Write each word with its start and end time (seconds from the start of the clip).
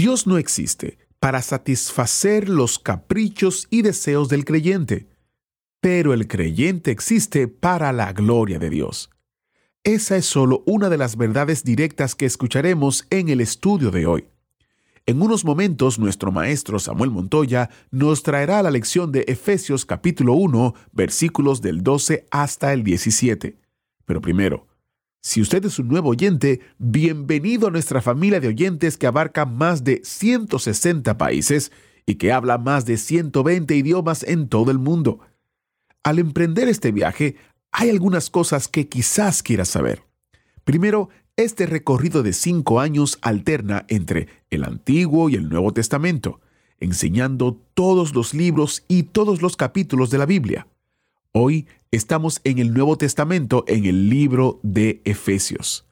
Dios 0.00 0.26
no 0.26 0.38
existe 0.38 0.96
para 1.18 1.42
satisfacer 1.42 2.48
los 2.48 2.78
caprichos 2.78 3.66
y 3.68 3.82
deseos 3.82 4.30
del 4.30 4.46
creyente, 4.46 5.10
pero 5.82 6.14
el 6.14 6.26
creyente 6.26 6.90
existe 6.90 7.48
para 7.48 7.92
la 7.92 8.14
gloria 8.14 8.58
de 8.58 8.70
Dios. 8.70 9.10
Esa 9.84 10.16
es 10.16 10.24
solo 10.24 10.62
una 10.64 10.88
de 10.88 10.96
las 10.96 11.18
verdades 11.18 11.64
directas 11.64 12.14
que 12.14 12.24
escucharemos 12.24 13.06
en 13.10 13.28
el 13.28 13.42
estudio 13.42 13.90
de 13.90 14.06
hoy. 14.06 14.24
En 15.04 15.20
unos 15.20 15.44
momentos 15.44 15.98
nuestro 15.98 16.32
maestro 16.32 16.78
Samuel 16.78 17.10
Montoya 17.10 17.68
nos 17.90 18.22
traerá 18.22 18.62
la 18.62 18.70
lección 18.70 19.12
de 19.12 19.26
Efesios 19.28 19.84
capítulo 19.84 20.32
1 20.32 20.74
versículos 20.92 21.60
del 21.60 21.82
12 21.82 22.26
hasta 22.30 22.72
el 22.72 22.84
17. 22.84 23.58
Pero 24.06 24.22
primero, 24.22 24.66
si 25.22 25.42
usted 25.42 25.62
es 25.66 25.78
un 25.78 25.88
nuevo 25.88 26.08
oyente, 26.08 26.60
bienvenido 26.78 27.68
a 27.68 27.70
nuestra 27.70 28.00
familia 28.00 28.40
de 28.40 28.48
oyentes 28.48 28.96
que 28.96 29.06
abarca 29.06 29.44
más 29.44 29.84
de 29.84 30.00
160 30.02 31.18
países 31.18 31.72
y 32.06 32.14
que 32.14 32.32
habla 32.32 32.56
más 32.56 32.86
de 32.86 32.96
120 32.96 33.76
idiomas 33.76 34.22
en 34.22 34.48
todo 34.48 34.70
el 34.70 34.78
mundo. 34.78 35.20
Al 36.02 36.18
emprender 36.18 36.68
este 36.68 36.90
viaje, 36.90 37.36
hay 37.70 37.90
algunas 37.90 38.30
cosas 38.30 38.66
que 38.66 38.88
quizás 38.88 39.42
quieras 39.42 39.68
saber. 39.68 40.04
Primero, 40.64 41.10
este 41.36 41.66
recorrido 41.66 42.22
de 42.22 42.32
cinco 42.32 42.80
años 42.80 43.18
alterna 43.20 43.84
entre 43.88 44.28
el 44.48 44.64
Antiguo 44.64 45.28
y 45.28 45.34
el 45.34 45.50
Nuevo 45.50 45.74
Testamento, 45.74 46.40
enseñando 46.80 47.60
todos 47.74 48.14
los 48.14 48.32
libros 48.32 48.84
y 48.88 49.02
todos 49.02 49.42
los 49.42 49.56
capítulos 49.56 50.10
de 50.10 50.16
la 50.16 50.26
Biblia. 50.26 50.66
Hoy 51.32 51.68
estamos 51.92 52.40
en 52.42 52.58
el 52.58 52.74
Nuevo 52.74 52.98
Testamento 52.98 53.62
en 53.68 53.84
el 53.84 54.10
libro 54.10 54.58
de 54.64 55.00
Efesios. 55.04 55.86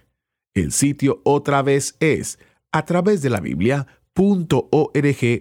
El 0.55 0.73
sitio 0.73 1.20
otra 1.25 1.62
vez 1.62 1.97
es 2.01 2.39
a 2.73 2.84
través 2.84 3.23
de 3.23 3.31
la 3.31 3.41
Biblia.org 3.41 3.87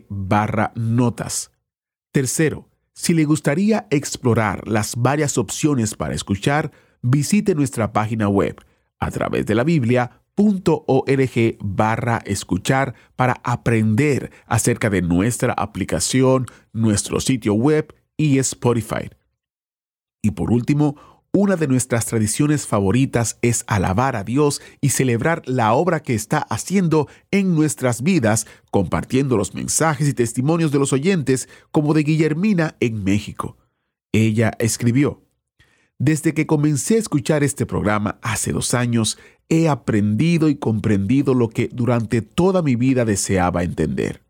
barra 0.09 0.71
notas. 0.75 1.51
Tercero, 2.11 2.69
si 2.93 3.13
le 3.13 3.25
gustaría 3.25 3.87
explorar 3.91 4.67
las 4.67 4.95
varias 4.95 5.37
opciones 5.37 5.95
para 5.95 6.13
escuchar, 6.13 6.71
visite 7.01 7.55
nuestra 7.55 7.93
página 7.93 8.27
web 8.29 8.63
a 8.99 9.09
través 9.09 9.45
de 9.45 9.55
la 9.55 9.63
Biblia.org 9.63 11.57
barra 11.59 12.17
escuchar 12.25 12.93
para 13.15 13.39
aprender 13.43 14.31
acerca 14.45 14.89
de 14.89 15.01
nuestra 15.01 15.53
aplicación, 15.53 16.45
nuestro 16.73 17.19
sitio 17.19 17.53
web 17.53 17.95
y 18.17 18.37
Spotify. 18.39 19.09
Y 20.21 20.31
por 20.31 20.51
último, 20.51 21.18
una 21.31 21.55
de 21.55 21.67
nuestras 21.67 22.05
tradiciones 22.07 22.65
favoritas 22.65 23.37
es 23.41 23.63
alabar 23.67 24.15
a 24.15 24.23
Dios 24.23 24.61
y 24.81 24.89
celebrar 24.89 25.43
la 25.45 25.73
obra 25.73 26.01
que 26.01 26.15
está 26.15 26.39
haciendo 26.39 27.07
en 27.29 27.55
nuestras 27.55 28.01
vidas, 28.01 28.47
compartiendo 28.71 29.37
los 29.37 29.53
mensajes 29.53 30.07
y 30.07 30.13
testimonios 30.13 30.71
de 30.71 30.79
los 30.79 30.91
oyentes, 30.91 31.47
como 31.71 31.93
de 31.93 32.03
Guillermina 32.03 32.75
en 32.79 33.03
México. 33.03 33.57
Ella 34.11 34.53
escribió, 34.59 35.21
Desde 35.99 36.33
que 36.33 36.47
comencé 36.47 36.95
a 36.95 36.99
escuchar 36.99 37.43
este 37.43 37.67
programa 37.67 38.17
hace 38.23 38.51
dos 38.51 38.73
años, 38.73 39.19
he 39.49 39.69
aprendido 39.69 40.49
y 40.49 40.55
comprendido 40.55 41.35
lo 41.35 41.49
que 41.49 41.69
durante 41.71 42.21
toda 42.21 42.61
mi 42.63 42.75
vida 42.75 43.05
deseaba 43.05 43.63
entender. 43.63 44.23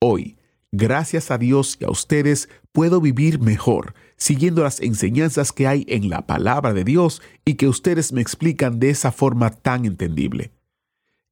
Hoy, 0.00 0.36
gracias 0.72 1.30
a 1.30 1.38
Dios 1.38 1.76
y 1.80 1.84
a 1.84 1.90
ustedes, 1.90 2.48
puedo 2.72 3.00
vivir 3.00 3.40
mejor 3.40 3.94
siguiendo 4.16 4.62
las 4.62 4.80
enseñanzas 4.80 5.52
que 5.52 5.66
hay 5.66 5.84
en 5.88 6.08
la 6.08 6.26
palabra 6.26 6.72
de 6.72 6.84
Dios 6.84 7.22
y 7.44 7.54
que 7.54 7.68
ustedes 7.68 8.12
me 8.12 8.20
explican 8.20 8.80
de 8.80 8.90
esa 8.90 9.12
forma 9.12 9.50
tan 9.50 9.84
entendible. 9.84 10.52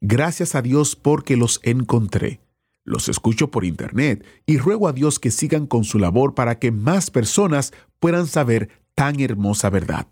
Gracias 0.01 0.55
a 0.55 0.63
Dios 0.63 0.97
porque 0.97 1.37
los 1.37 1.61
encontré. 1.63 2.41
Los 2.85 3.09
escucho 3.09 3.51
por 3.51 3.65
internet 3.65 4.25
y 4.45 4.59
ruego 4.59 4.89
a 4.89 4.93
Dios 4.93 5.19
que 5.19 5.31
sigan 5.31 5.67
con 5.67 5.85
su 5.85 5.99
labor 5.99 6.35
para 6.35 6.59
que 6.59 6.71
más 6.71 7.11
personas 7.11 7.73
puedan 7.99 8.27
saber 8.27 8.69
tan 8.95 9.21
hermosa 9.21 9.71
verdad. 9.71 10.07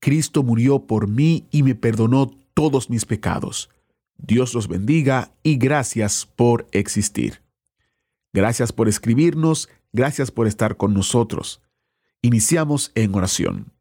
Cristo 0.00 0.42
murió 0.42 0.86
por 0.86 1.08
mí 1.08 1.46
y 1.50 1.62
me 1.62 1.74
perdonó 1.74 2.30
todos 2.52 2.90
mis 2.90 3.06
pecados. 3.06 3.70
Dios 4.18 4.52
los 4.52 4.68
bendiga 4.68 5.32
y 5.42 5.56
gracias 5.56 6.26
por 6.26 6.68
existir. 6.72 7.43
Gracias 8.34 8.72
por 8.72 8.88
escribirnos, 8.88 9.68
gracias 9.92 10.32
por 10.32 10.48
estar 10.48 10.76
con 10.76 10.92
nosotros. 10.92 11.62
Iniciamos 12.20 12.90
en 12.96 13.14
oración. 13.14 13.72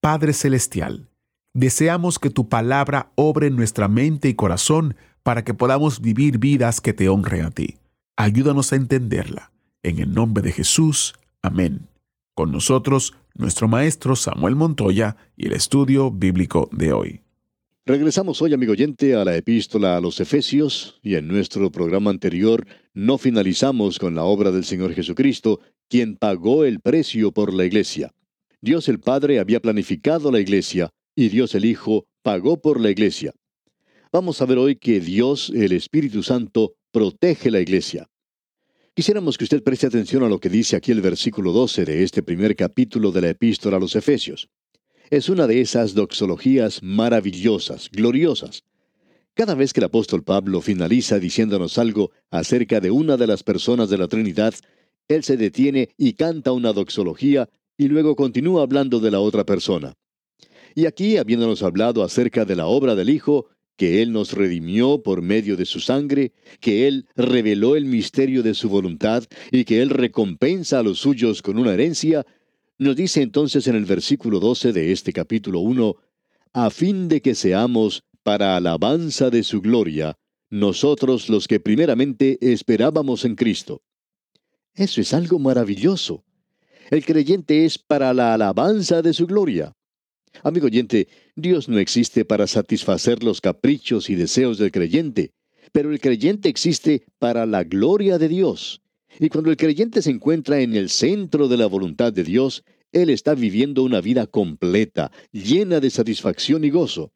Padre 0.00 0.32
Celestial, 0.32 1.08
deseamos 1.54 2.20
que 2.20 2.30
tu 2.30 2.48
palabra 2.48 3.10
obre 3.16 3.48
en 3.48 3.56
nuestra 3.56 3.88
mente 3.88 4.28
y 4.28 4.34
corazón 4.34 4.94
para 5.24 5.42
que 5.42 5.54
podamos 5.54 6.00
vivir 6.00 6.38
vidas 6.38 6.80
que 6.80 6.92
te 6.92 7.08
honren 7.08 7.44
a 7.44 7.50
ti. 7.50 7.78
Ayúdanos 8.16 8.72
a 8.72 8.76
entenderla. 8.76 9.50
En 9.82 9.98
el 9.98 10.14
nombre 10.14 10.42
de 10.42 10.52
Jesús. 10.52 11.14
Amén. 11.42 11.88
Con 12.36 12.52
nosotros, 12.52 13.16
nuestro 13.34 13.66
maestro 13.66 14.14
Samuel 14.14 14.54
Montoya 14.54 15.16
y 15.36 15.46
el 15.46 15.52
estudio 15.52 16.12
bíblico 16.12 16.68
de 16.70 16.92
hoy. 16.92 17.22
Regresamos 17.86 18.42
hoy, 18.42 18.52
amigo 18.52 18.72
oyente, 18.72 19.14
a 19.14 19.24
la 19.24 19.34
epístola 19.36 19.96
a 19.96 20.00
los 20.02 20.20
Efesios, 20.20 21.00
y 21.02 21.14
en 21.14 21.26
nuestro 21.26 21.72
programa 21.72 22.10
anterior 22.10 22.66
no 22.92 23.16
finalizamos 23.16 23.98
con 23.98 24.14
la 24.14 24.24
obra 24.24 24.50
del 24.50 24.64
Señor 24.64 24.92
Jesucristo, 24.92 25.60
quien 25.88 26.16
pagó 26.16 26.64
el 26.66 26.80
precio 26.80 27.32
por 27.32 27.54
la 27.54 27.64
iglesia. 27.64 28.12
Dios 28.60 28.88
el 28.90 29.00
Padre 29.00 29.38
había 29.38 29.60
planificado 29.60 30.30
la 30.30 30.40
iglesia, 30.40 30.90
y 31.16 31.30
Dios 31.30 31.54
el 31.54 31.64
Hijo 31.64 32.04
pagó 32.22 32.60
por 32.60 32.78
la 32.78 32.90
iglesia. 32.90 33.32
Vamos 34.12 34.42
a 34.42 34.46
ver 34.46 34.58
hoy 34.58 34.76
que 34.76 35.00
Dios, 35.00 35.50
el 35.54 35.72
Espíritu 35.72 36.22
Santo, 36.22 36.74
protege 36.92 37.50
la 37.50 37.60
iglesia. 37.60 38.08
Quisiéramos 38.94 39.38
que 39.38 39.44
usted 39.44 39.62
preste 39.62 39.86
atención 39.86 40.22
a 40.22 40.28
lo 40.28 40.38
que 40.38 40.50
dice 40.50 40.76
aquí 40.76 40.92
el 40.92 41.00
versículo 41.00 41.50
12 41.52 41.86
de 41.86 42.02
este 42.02 42.22
primer 42.22 42.54
capítulo 42.54 43.10
de 43.10 43.22
la 43.22 43.30
epístola 43.30 43.78
a 43.78 43.80
los 43.80 43.96
Efesios 43.96 44.50
es 45.10 45.28
una 45.28 45.48
de 45.48 45.60
esas 45.60 45.94
doxologías 45.94 46.82
maravillosas, 46.82 47.90
gloriosas. 47.90 48.62
Cada 49.34 49.54
vez 49.54 49.72
que 49.72 49.80
el 49.80 49.86
apóstol 49.86 50.22
Pablo 50.22 50.60
finaliza 50.60 51.18
diciéndonos 51.18 51.78
algo 51.78 52.12
acerca 52.30 52.80
de 52.80 52.92
una 52.92 53.16
de 53.16 53.26
las 53.26 53.42
personas 53.42 53.90
de 53.90 53.98
la 53.98 54.06
Trinidad, 54.06 54.54
él 55.08 55.24
se 55.24 55.36
detiene 55.36 55.88
y 55.96 56.12
canta 56.12 56.52
una 56.52 56.72
doxología 56.72 57.48
y 57.76 57.88
luego 57.88 58.14
continúa 58.14 58.62
hablando 58.62 59.00
de 59.00 59.10
la 59.10 59.18
otra 59.18 59.44
persona. 59.44 59.94
Y 60.76 60.86
aquí, 60.86 61.16
habiéndonos 61.16 61.64
hablado 61.64 62.04
acerca 62.04 62.44
de 62.44 62.54
la 62.54 62.66
obra 62.66 62.94
del 62.94 63.10
Hijo, 63.10 63.48
que 63.76 64.02
Él 64.02 64.12
nos 64.12 64.34
redimió 64.34 65.02
por 65.02 65.22
medio 65.22 65.56
de 65.56 65.64
su 65.64 65.80
sangre, 65.80 66.32
que 66.60 66.86
Él 66.86 67.08
reveló 67.16 67.74
el 67.74 67.86
misterio 67.86 68.44
de 68.44 68.54
su 68.54 68.68
voluntad 68.68 69.24
y 69.50 69.64
que 69.64 69.82
Él 69.82 69.90
recompensa 69.90 70.78
a 70.78 70.82
los 70.82 71.00
suyos 71.00 71.42
con 71.42 71.58
una 71.58 71.72
herencia, 71.72 72.24
nos 72.80 72.96
dice 72.96 73.20
entonces 73.20 73.66
en 73.66 73.76
el 73.76 73.84
versículo 73.84 74.40
12 74.40 74.72
de 74.72 74.90
este 74.90 75.12
capítulo 75.12 75.60
1, 75.60 75.96
a 76.54 76.70
fin 76.70 77.08
de 77.08 77.20
que 77.20 77.34
seamos 77.34 78.04
para 78.22 78.56
alabanza 78.56 79.28
de 79.28 79.42
su 79.42 79.60
gloria, 79.60 80.16
nosotros 80.48 81.28
los 81.28 81.46
que 81.46 81.60
primeramente 81.60 82.38
esperábamos 82.40 83.26
en 83.26 83.36
Cristo. 83.36 83.82
Eso 84.74 85.02
es 85.02 85.12
algo 85.12 85.38
maravilloso. 85.38 86.24
El 86.90 87.04
creyente 87.04 87.66
es 87.66 87.76
para 87.76 88.14
la 88.14 88.32
alabanza 88.32 89.02
de 89.02 89.12
su 89.12 89.26
gloria. 89.26 89.76
Amigo 90.42 90.66
oyente, 90.66 91.08
Dios 91.36 91.68
no 91.68 91.78
existe 91.78 92.24
para 92.24 92.46
satisfacer 92.46 93.22
los 93.22 93.42
caprichos 93.42 94.08
y 94.08 94.14
deseos 94.14 94.56
del 94.56 94.72
creyente, 94.72 95.34
pero 95.70 95.92
el 95.92 96.00
creyente 96.00 96.48
existe 96.48 97.04
para 97.18 97.44
la 97.44 97.62
gloria 97.62 98.16
de 98.16 98.28
Dios. 98.28 98.80
Y 99.22 99.28
cuando 99.28 99.50
el 99.50 99.58
creyente 99.58 100.00
se 100.00 100.10
encuentra 100.10 100.60
en 100.60 100.74
el 100.74 100.88
centro 100.88 101.46
de 101.46 101.58
la 101.58 101.66
voluntad 101.66 102.10
de 102.10 102.24
Dios, 102.24 102.64
él 102.90 103.10
está 103.10 103.34
viviendo 103.34 103.82
una 103.82 104.00
vida 104.00 104.26
completa, 104.26 105.12
llena 105.30 105.78
de 105.78 105.90
satisfacción 105.90 106.64
y 106.64 106.70
gozo. 106.70 107.12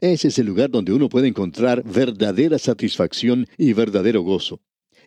Ese 0.00 0.28
es 0.28 0.38
el 0.38 0.46
lugar 0.46 0.70
donde 0.70 0.92
uno 0.92 1.08
puede 1.08 1.26
encontrar 1.26 1.82
verdadera 1.82 2.56
satisfacción 2.56 3.48
y 3.58 3.72
verdadero 3.72 4.22
gozo. 4.22 4.60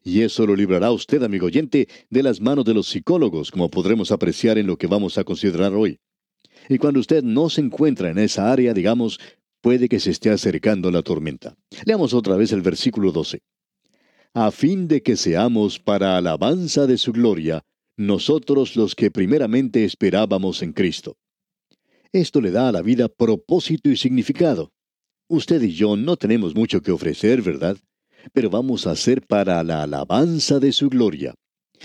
Y 0.03 0.19
eso 0.19 0.45
lo 0.45 0.53
librará 0.53 0.91
usted, 0.91 1.23
amigo 1.23 1.45
oyente, 1.45 1.87
de 2.09 2.23
las 2.23 2.41
manos 2.41 2.65
de 2.65 2.73
los 2.73 2.89
psicólogos, 2.89 3.49
como 3.49 3.69
podremos 3.69 4.11
apreciar 4.11 4.57
en 4.57 4.67
lo 4.67 4.77
que 4.77 4.87
vamos 4.87 5.17
a 5.17 5.23
considerar 5.23 5.73
hoy. 5.73 6.01
Y 6.67 6.77
cuando 6.77 6.99
usted 6.99 7.23
no 7.23 7.49
se 7.49 7.61
encuentra 7.61 8.09
en 8.09 8.17
esa 8.17 8.51
área, 8.51 8.73
digamos, 8.73 9.17
puede 9.61 9.87
que 9.87 10.01
se 10.01 10.11
esté 10.11 10.29
acercando 10.29 10.91
la 10.91 11.03
tormenta. 11.03 11.55
Leamos 11.85 12.13
otra 12.13 12.35
vez 12.35 12.51
el 12.51 12.61
versículo 12.61 13.13
12. 13.13 13.39
A 14.35 14.49
fin 14.49 14.87
de 14.87 15.03
que 15.03 15.15
seamos 15.15 15.77
para 15.77 16.17
alabanza 16.17 16.87
de 16.87 16.97
su 16.97 17.11
gloria, 17.11 17.61
nosotros 17.95 18.75
los 18.75 18.95
que 18.95 19.11
primeramente 19.11 19.85
esperábamos 19.85 20.63
en 20.63 20.73
Cristo. 20.73 21.17
Esto 22.11 22.41
le 22.41 22.49
da 22.49 22.69
a 22.69 22.71
la 22.71 22.81
vida 22.81 23.09
propósito 23.09 23.91
y 23.91 23.95
significado. 23.95 24.71
Usted 25.27 25.61
y 25.61 25.73
yo 25.73 25.95
no 25.95 26.17
tenemos 26.17 26.55
mucho 26.55 26.81
que 26.81 26.91
ofrecer, 26.91 27.43
¿verdad? 27.43 27.77
Pero 28.33 28.49
vamos 28.49 28.87
a 28.87 28.95
ser 28.95 29.21
para 29.21 29.63
la 29.63 29.83
alabanza 29.83 30.59
de 30.59 30.71
su 30.71 30.89
gloria. 30.89 31.35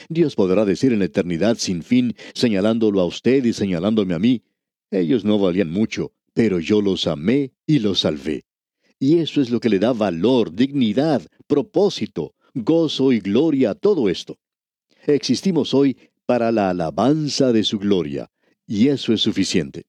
Dios 0.08 0.34
podrá 0.34 0.64
decir 0.64 0.94
en 0.94 1.00
la 1.00 1.04
eternidad 1.04 1.58
sin 1.58 1.82
fin, 1.82 2.14
señalándolo 2.32 3.00
a 3.00 3.04
usted 3.04 3.44
y 3.44 3.52
señalándome 3.52 4.14
a 4.14 4.18
mí, 4.18 4.42
ellos 4.90 5.22
no 5.22 5.38
valían 5.38 5.70
mucho, 5.70 6.12
pero 6.32 6.60
yo 6.60 6.80
los 6.80 7.06
amé 7.06 7.52
y 7.66 7.80
los 7.80 8.00
salvé. 8.00 8.46
Y 8.98 9.18
eso 9.18 9.42
es 9.42 9.50
lo 9.50 9.60
que 9.60 9.68
le 9.68 9.78
da 9.78 9.92
valor, 9.92 10.54
dignidad, 10.54 11.22
propósito, 11.46 12.34
gozo 12.54 13.12
y 13.12 13.20
gloria 13.20 13.70
a 13.70 13.74
todo 13.74 14.08
esto. 14.08 14.38
Existimos 15.06 15.74
hoy 15.74 15.96
para 16.26 16.52
la 16.52 16.70
alabanza 16.70 17.52
de 17.52 17.64
su 17.64 17.78
gloria, 17.78 18.30
y 18.66 18.88
eso 18.88 19.12
es 19.12 19.22
suficiente. 19.22 19.86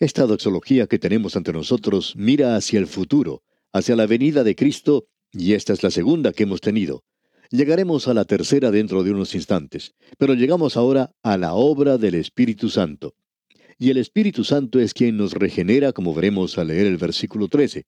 Esta 0.00 0.26
doxología 0.26 0.86
que 0.86 0.98
tenemos 0.98 1.36
ante 1.36 1.52
nosotros 1.52 2.14
mira 2.16 2.56
hacia 2.56 2.78
el 2.78 2.86
futuro, 2.86 3.42
hacia 3.72 3.96
la 3.96 4.06
venida 4.06 4.44
de 4.44 4.56
Cristo, 4.56 5.06
y 5.32 5.52
esta 5.52 5.72
es 5.72 5.82
la 5.82 5.90
segunda 5.90 6.32
que 6.32 6.42
hemos 6.42 6.60
tenido. 6.60 7.04
Llegaremos 7.50 8.08
a 8.08 8.14
la 8.14 8.24
tercera 8.24 8.70
dentro 8.70 9.04
de 9.04 9.12
unos 9.12 9.34
instantes, 9.34 9.94
pero 10.18 10.34
llegamos 10.34 10.76
ahora 10.76 11.12
a 11.22 11.38
la 11.38 11.54
obra 11.54 11.96
del 11.96 12.16
Espíritu 12.16 12.68
Santo. 12.68 13.14
Y 13.78 13.90
el 13.90 13.98
Espíritu 13.98 14.42
Santo 14.42 14.80
es 14.80 14.94
quien 14.94 15.16
nos 15.16 15.32
regenera, 15.32 15.92
como 15.92 16.14
veremos 16.14 16.58
al 16.58 16.68
leer 16.68 16.86
el 16.86 16.96
versículo 16.96 17.48
13. 17.48 17.84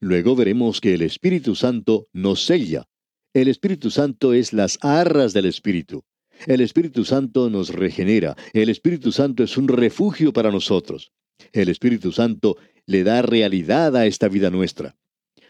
Luego 0.00 0.36
veremos 0.36 0.80
que 0.80 0.94
el 0.94 1.02
Espíritu 1.02 1.54
Santo 1.54 2.08
nos 2.12 2.44
sella, 2.44 2.86
el 3.34 3.48
Espíritu 3.48 3.90
Santo 3.90 4.34
es 4.34 4.52
las 4.52 4.78
arras 4.82 5.32
del 5.32 5.46
Espíritu. 5.46 6.04
El 6.46 6.60
Espíritu 6.60 7.04
Santo 7.04 7.48
nos 7.48 7.70
regenera. 7.70 8.36
El 8.52 8.68
Espíritu 8.68 9.12
Santo 9.12 9.42
es 9.42 9.56
un 9.56 9.68
refugio 9.68 10.32
para 10.32 10.50
nosotros. 10.50 11.12
El 11.52 11.68
Espíritu 11.68 12.12
Santo 12.12 12.56
le 12.86 13.04
da 13.04 13.22
realidad 13.22 13.96
a 13.96 14.06
esta 14.06 14.28
vida 14.28 14.50
nuestra. 14.50 14.96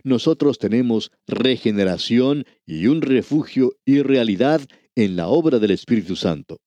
Nosotros 0.05 0.59
tenemos 0.59 1.11
regeneración 1.27 2.45
y 2.67 2.87
un 2.87 3.03
refugio 3.03 3.73
y 3.85 4.03
realidad 4.03 4.61
en 4.95 5.17
la 5.17 5.29
obra 5.29 5.59
del 5.59 5.71
Espíritu 5.71 6.17
Santo. 6.17 6.61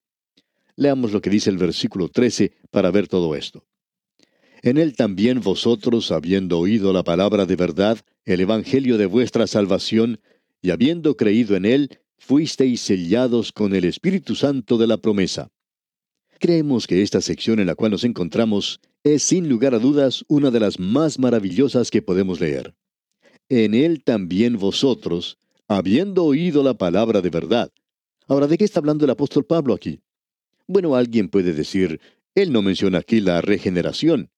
Leamos 0.76 1.12
lo 1.12 1.22
que 1.22 1.30
dice 1.30 1.50
el 1.50 1.58
versículo 1.58 2.10
13 2.10 2.54
para 2.72 2.92
ver 2.92 3.08
todo 3.08 3.36
esto. 3.36 3.66
En 4.62 4.78
él 4.78 4.96
también 4.96 5.42
vosotros, 5.42 6.12
habiendo 6.12 6.60
oído 6.60 6.92
la 6.92 7.04
palabra 7.04 7.46
de 7.46 7.56
verdad, 7.56 8.00
el 8.26 8.42
Evangelio 8.42 8.98
de 8.98 9.06
vuestra 9.06 9.48
salvación, 9.48 10.20
y 10.66 10.72
habiendo 10.72 11.16
creído 11.16 11.56
en 11.56 11.64
Él, 11.64 12.00
fuisteis 12.18 12.82
sellados 12.82 13.52
con 13.52 13.76
el 13.76 13.86
Espíritu 13.86 14.34
Santo 14.34 14.80
de 14.80 14.88
la 14.88 14.98
promesa. 14.98 15.52
Creemos 16.40 16.88
que 16.88 17.04
esta 17.04 17.22
sección 17.22 17.60
en 17.60 17.68
la 17.68 17.76
cual 17.76 17.92
nos 17.92 18.04
encontramos 18.04 18.80
es 19.04 19.22
sin 19.22 19.48
lugar 19.48 19.76
a 19.76 19.80
dudas 19.80 20.26
una 20.28 20.50
de 20.50 20.60
las 20.60 20.80
más 20.80 21.20
maravillosas 21.20 21.92
que 21.92 22.02
podemos 22.02 22.40
leer. 22.42 22.74
En 23.48 23.76
Él 23.76 24.04
también 24.04 24.58
vosotros, 24.58 25.38
habiendo 25.68 26.26
oído 26.26 26.64
la 26.64 26.74
palabra 26.74 27.22
de 27.22 27.30
verdad. 27.30 27.72
Ahora, 28.28 28.48
¿de 28.48 28.58
qué 28.58 28.66
está 28.66 28.80
hablando 28.80 29.06
el 29.06 29.12
apóstol 29.12 29.46
Pablo 29.46 29.76
aquí? 29.76 30.02
Bueno, 30.66 30.96
alguien 30.96 31.30
puede 31.30 31.54
decir, 31.54 32.02
Él 32.34 32.52
no 32.52 32.64
menciona 32.64 32.98
aquí 32.98 33.22
la 33.22 33.40
regeneración. 33.42 34.32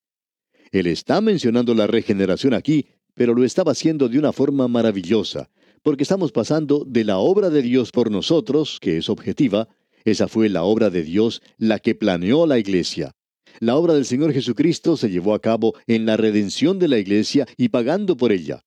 Él 0.74 0.88
está 0.88 1.22
mencionando 1.22 1.74
la 1.74 1.88
regeneración 1.88 2.54
aquí, 2.54 2.88
pero 3.14 3.34
lo 3.34 3.46
estaba 3.46 3.72
haciendo 3.72 4.10
de 4.10 4.20
una 4.20 4.34
forma 4.34 4.68
maravillosa, 4.68 5.50
porque 5.84 6.04
estamos 6.04 6.32
pasando 6.32 6.84
de 6.86 7.04
la 7.04 7.18
obra 7.18 7.50
de 7.50 7.62
Dios 7.62 7.92
por 7.92 8.12
nosotros, 8.12 8.80
que 8.82 8.98
es 8.98 9.10
objetiva, 9.10 9.68
esa 10.06 10.28
fue 10.28 10.50
la 10.50 10.64
obra 10.64 10.90
de 10.90 11.04
Dios 11.04 11.42
la 11.58 11.80
que 11.80 11.96
planeó 11.96 12.48
la 12.48 12.60
iglesia. 12.60 13.12
La 13.60 13.76
obra 13.76 13.94
del 13.94 14.06
Señor 14.06 14.34
Jesucristo 14.34 14.98
se 14.98 15.10
llevó 15.10 15.34
a 15.34 15.42
cabo 15.42 15.74
en 15.88 16.06
la 16.06 16.18
redención 16.18 16.80
de 16.80 16.88
la 16.88 17.00
iglesia 17.00 17.48
y 17.58 17.70
pagando 17.70 18.16
por 18.16 18.32
ella. 18.32 18.64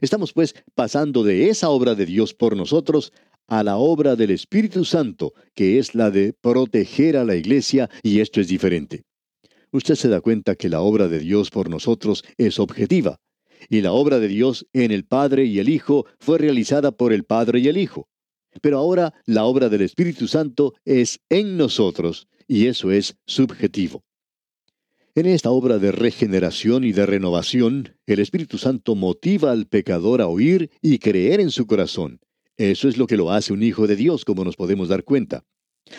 Estamos 0.00 0.32
pues 0.32 0.54
pasando 0.74 1.22
de 1.22 1.48
esa 1.48 1.70
obra 1.70 1.94
de 1.94 2.06
Dios 2.06 2.34
por 2.34 2.56
nosotros 2.56 3.12
a 3.46 3.62
la 3.62 3.76
obra 3.76 4.16
del 4.16 4.30
Espíritu 4.30 4.84
Santo, 4.84 5.32
que 5.54 5.78
es 5.78 5.94
la 5.94 6.10
de 6.10 6.32
proteger 6.32 7.16
a 7.16 7.24
la 7.24 7.36
iglesia, 7.36 7.88
y 8.02 8.20
esto 8.20 8.40
es 8.40 8.48
diferente. 8.48 9.02
Usted 9.70 9.94
se 9.94 10.08
da 10.08 10.20
cuenta 10.20 10.56
que 10.56 10.68
la 10.68 10.80
obra 10.80 11.08
de 11.08 11.18
Dios 11.18 11.50
por 11.50 11.70
nosotros 11.70 12.24
es 12.36 12.58
objetiva 12.58 13.18
y 13.68 13.80
la 13.80 13.92
obra 13.92 14.18
de 14.18 14.28
Dios 14.28 14.66
en 14.72 14.90
el 14.90 15.04
Padre 15.04 15.44
y 15.44 15.58
el 15.58 15.68
Hijo 15.68 16.06
fue 16.18 16.38
realizada 16.38 16.92
por 16.92 17.12
el 17.12 17.24
Padre 17.24 17.60
y 17.60 17.68
el 17.68 17.76
Hijo. 17.76 18.08
Pero 18.60 18.78
ahora 18.78 19.14
la 19.24 19.44
obra 19.44 19.68
del 19.68 19.82
Espíritu 19.82 20.28
Santo 20.28 20.74
es 20.84 21.20
en 21.28 21.56
nosotros, 21.56 22.28
y 22.46 22.66
eso 22.66 22.90
es 22.90 23.16
subjetivo. 23.26 24.04
En 25.14 25.26
esta 25.26 25.50
obra 25.50 25.78
de 25.78 25.92
regeneración 25.92 26.84
y 26.84 26.92
de 26.92 27.04
renovación, 27.04 27.96
el 28.06 28.18
Espíritu 28.18 28.56
Santo 28.56 28.94
motiva 28.94 29.52
al 29.52 29.66
pecador 29.66 30.22
a 30.22 30.26
oír 30.26 30.70
y 30.80 30.98
creer 30.98 31.40
en 31.40 31.50
su 31.50 31.66
corazón. 31.66 32.20
Eso 32.56 32.88
es 32.88 32.96
lo 32.96 33.06
que 33.06 33.16
lo 33.16 33.30
hace 33.30 33.52
un 33.52 33.62
hijo 33.62 33.86
de 33.86 33.96
Dios, 33.96 34.24
como 34.24 34.44
nos 34.44 34.56
podemos 34.56 34.88
dar 34.88 35.04
cuenta. 35.04 35.44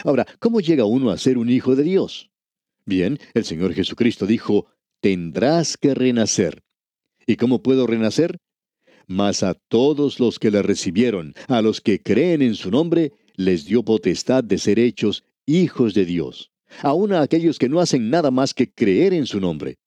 Ahora, 0.04 0.25
¿cómo 0.39 0.62
llega 0.62 0.86
uno 0.86 1.12
a 1.12 1.18
ser 1.18 1.38
un 1.38 1.50
hijo 1.50 1.75
de 1.75 1.83
Dios? 1.83 2.31
Bien, 2.86 3.19
el 3.33 3.45
Señor 3.45 3.74
Jesucristo 3.74 4.25
dijo, 4.25 4.68
tendrás 5.00 5.77
que 5.77 5.94
renacer. 5.94 6.63
¿Y 7.25 7.35
cómo 7.35 7.63
puedo 7.63 7.87
renacer? 7.87 8.37
Mas 9.07 9.43
a 9.43 9.53
todos 9.53 10.19
los 10.19 10.39
que 10.39 10.51
le 10.51 10.61
recibieron, 10.61 11.33
a 11.47 11.61
los 11.61 11.81
que 11.81 12.01
creen 12.01 12.41
en 12.41 12.55
su 12.55 12.71
nombre, 12.71 13.11
les 13.35 13.65
dio 13.65 13.83
potestad 13.83 14.43
de 14.43 14.57
ser 14.57 14.79
hechos 14.79 15.23
hijos 15.45 15.93
de 15.93 16.05
Dios, 16.05 16.51
aun 16.81 17.13
a 17.13 17.21
aquellos 17.21 17.59
que 17.59 17.69
no 17.69 17.79
hacen 17.79 18.09
nada 18.09 18.31
más 18.31 18.53
que 18.53 18.71
creer 18.71 19.13
en 19.13 19.25
su 19.25 19.39
nombre. 19.39 19.77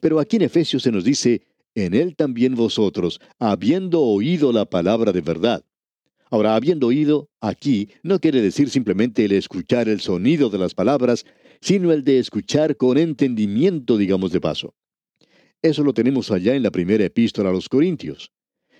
Pero 0.00 0.18
aquí 0.18 0.36
en 0.36 0.42
Efesios 0.42 0.82
se 0.82 0.90
nos 0.90 1.04
dice, 1.04 1.42
en 1.74 1.94
él 1.94 2.16
también 2.16 2.54
vosotros, 2.54 3.20
habiendo 3.38 4.00
oído 4.02 4.52
la 4.52 4.64
palabra 4.64 5.12
de 5.12 5.20
verdad. 5.20 5.64
Ahora, 6.30 6.56
habiendo 6.56 6.88
oído, 6.88 7.28
aquí 7.40 7.90
no 8.02 8.18
quiere 8.18 8.40
decir 8.40 8.70
simplemente 8.70 9.24
el 9.24 9.32
escuchar 9.32 9.88
el 9.88 10.00
sonido 10.00 10.50
de 10.50 10.58
las 10.58 10.74
palabras, 10.74 11.24
sino 11.60 11.92
el 11.92 12.02
de 12.02 12.18
escuchar 12.18 12.76
con 12.76 12.98
entendimiento, 12.98 13.96
digamos 13.96 14.32
de 14.32 14.40
paso. 14.40 14.74
Eso 15.64 15.82
lo 15.82 15.94
tenemos 15.94 16.30
allá 16.30 16.54
en 16.54 16.62
la 16.62 16.70
primera 16.70 17.06
epístola 17.06 17.48
a 17.48 17.52
los 17.54 17.70
Corintios. 17.70 18.30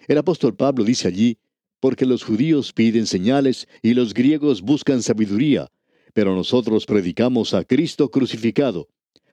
El 0.06 0.18
apóstol 0.18 0.54
Pablo 0.54 0.84
dice 0.84 1.08
allí, 1.08 1.38
porque 1.80 2.04
los 2.04 2.22
judíos 2.22 2.74
piden 2.74 3.06
señales 3.06 3.66
y 3.80 3.94
los 3.94 4.12
griegos 4.12 4.60
buscan 4.60 5.00
sabiduría, 5.00 5.70
pero 6.12 6.34
nosotros 6.36 6.84
predicamos 6.84 7.54
a 7.54 7.64
Cristo 7.64 8.10
crucificado, 8.10 8.88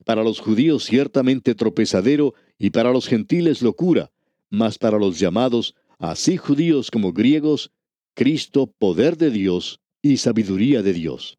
para 0.06 0.24
los 0.24 0.40
judíos 0.40 0.86
ciertamente 0.86 1.54
tropezadero 1.54 2.36
y 2.58 2.70
para 2.70 2.94
los 2.94 3.06
gentiles 3.06 3.62
locura, 3.62 4.14
mas 4.50 4.78
para 4.78 4.98
los 4.98 5.20
llamados, 5.20 5.76
así 6.00 6.38
judíos 6.38 6.90
como 6.90 7.12
griegos, 7.12 7.74
Cristo 8.14 8.74
poder 8.80 9.18
de 9.18 9.30
Dios 9.30 9.82
y 10.02 10.16
sabiduría 10.16 10.82
de 10.84 10.94
Dios. 10.94 11.38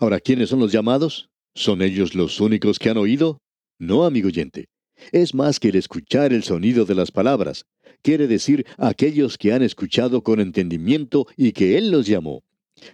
Ahora, 0.00 0.18
¿quiénes 0.18 0.48
son 0.48 0.60
los 0.60 0.72
llamados? 0.72 1.28
¿Son 1.54 1.82
ellos 1.82 2.14
los 2.14 2.40
únicos 2.40 2.78
que 2.78 2.88
han 2.88 2.96
oído? 2.96 3.42
No, 3.78 4.06
amigo 4.06 4.28
oyente. 4.28 4.70
Es 5.12 5.34
más 5.34 5.60
que 5.60 5.68
el 5.68 5.76
escuchar 5.76 6.32
el 6.32 6.42
sonido 6.42 6.84
de 6.84 6.94
las 6.94 7.10
palabras. 7.10 7.66
Quiere 8.02 8.26
decir 8.26 8.66
aquellos 8.78 9.38
que 9.38 9.52
han 9.52 9.62
escuchado 9.62 10.22
con 10.22 10.40
entendimiento 10.40 11.26
y 11.36 11.52
que 11.52 11.78
Él 11.78 11.90
los 11.90 12.06
llamó. 12.06 12.42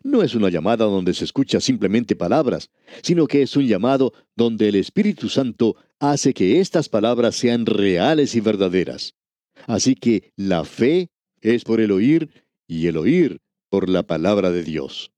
No 0.02 0.23
es 0.23 0.35
una 0.35 0.49
llamada 0.49 0.85
donde 0.85 1.12
se 1.12 1.25
escucha 1.25 1.61
simplemente 1.61 2.14
palabras, 2.14 2.71
sino 3.02 3.26
que 3.26 3.42
es 3.42 3.56
un 3.56 3.66
llamado 3.66 4.12
donde 4.37 4.68
el 4.68 4.76
Espíritu 4.76 5.28
Santo 5.28 5.76
hace 5.99 6.35
que 6.35 6.61
estas 6.61 6.88
palabras 6.88 7.35
sean 7.35 7.66
reales 7.66 8.35
y 8.35 8.40
verdaderas. 8.40 9.14
Así 9.66 9.94
que 9.94 10.32
la 10.37 10.64
fe 10.64 11.11
es 11.40 11.64
por 11.64 11.80
el 11.80 11.90
oír 11.90 12.30
y 12.66 12.87
el 12.87 12.97
oír 12.97 13.40
por 13.68 13.88
la 13.88 14.04
palabra 14.04 14.50
de 14.50 14.62
Dios. 14.62 15.12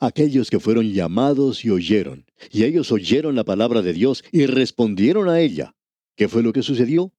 Aquellos 0.00 0.50
que 0.50 0.60
fueron 0.60 0.92
llamados 0.92 1.64
y 1.64 1.70
oyeron, 1.70 2.24
y 2.52 2.64
ellos 2.64 2.92
oyeron 2.92 3.34
la 3.34 3.44
palabra 3.44 3.82
de 3.82 3.92
Dios 3.92 4.22
y 4.30 4.46
respondieron 4.46 5.28
a 5.28 5.40
ella. 5.40 5.74
¿Qué 6.18 6.26
fue 6.26 6.42
lo 6.42 6.52
que 6.52 6.64
sucedió? 6.64 7.12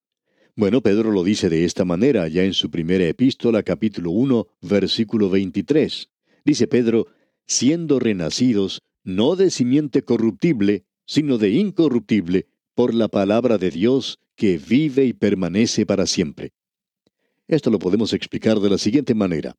Bueno, 0.58 0.82
Pedro 0.82 1.12
lo 1.12 1.24
dice 1.24 1.48
de 1.48 1.64
esta 1.64 1.86
manera 1.86 2.28
ya 2.28 2.44
en 2.44 2.54
su 2.54 2.70
primera 2.70 3.06
epístola, 3.06 3.64
capítulo 3.64 4.12
1, 4.12 4.48
versículo 4.62 5.30
23. 5.30 6.10
Dice 6.44 6.68
Pedro, 6.68 7.08
siendo 7.48 8.00
renacidos, 8.00 8.82
no 9.06 9.38
de 9.38 9.52
simiente 9.52 10.04
corruptible, 10.04 10.84
sino 11.06 11.38
de 11.38 11.52
incorruptible, 11.52 12.48
por 12.76 12.94
la 12.94 13.08
palabra 13.08 13.58
de 13.58 13.72
Dios 13.72 14.20
que 14.36 14.58
vive 14.58 15.06
y 15.06 15.14
permanece 15.14 15.86
para 15.86 16.06
siempre. 16.06 16.52
Esto 17.48 17.70
lo 17.70 17.80
podemos 17.80 18.12
explicar 18.12 18.60
de 18.60 18.70
la 18.70 18.78
siguiente 18.78 19.16
manera. 19.16 19.56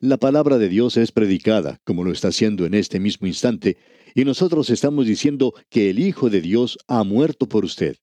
La 0.00 0.18
palabra 0.18 0.58
de 0.58 0.68
Dios 0.68 0.98
es 0.98 1.10
predicada, 1.10 1.80
como 1.84 2.04
lo 2.04 2.12
está 2.12 2.28
haciendo 2.28 2.66
en 2.66 2.74
este 2.74 3.00
mismo 3.00 3.26
instante, 3.26 3.78
y 4.14 4.26
nosotros 4.26 4.68
estamos 4.68 5.06
diciendo 5.06 5.54
que 5.70 5.88
el 5.88 5.98
Hijo 5.98 6.28
de 6.28 6.42
Dios 6.42 6.76
ha 6.86 7.02
muerto 7.02 7.48
por 7.48 7.64
usted. 7.64 7.96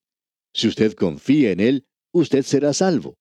Si 0.56 0.66
usted 0.68 0.94
confía 0.94 1.52
en 1.52 1.60
Él, 1.60 1.84
usted 2.12 2.42
será 2.42 2.72
salvo. 2.72 3.18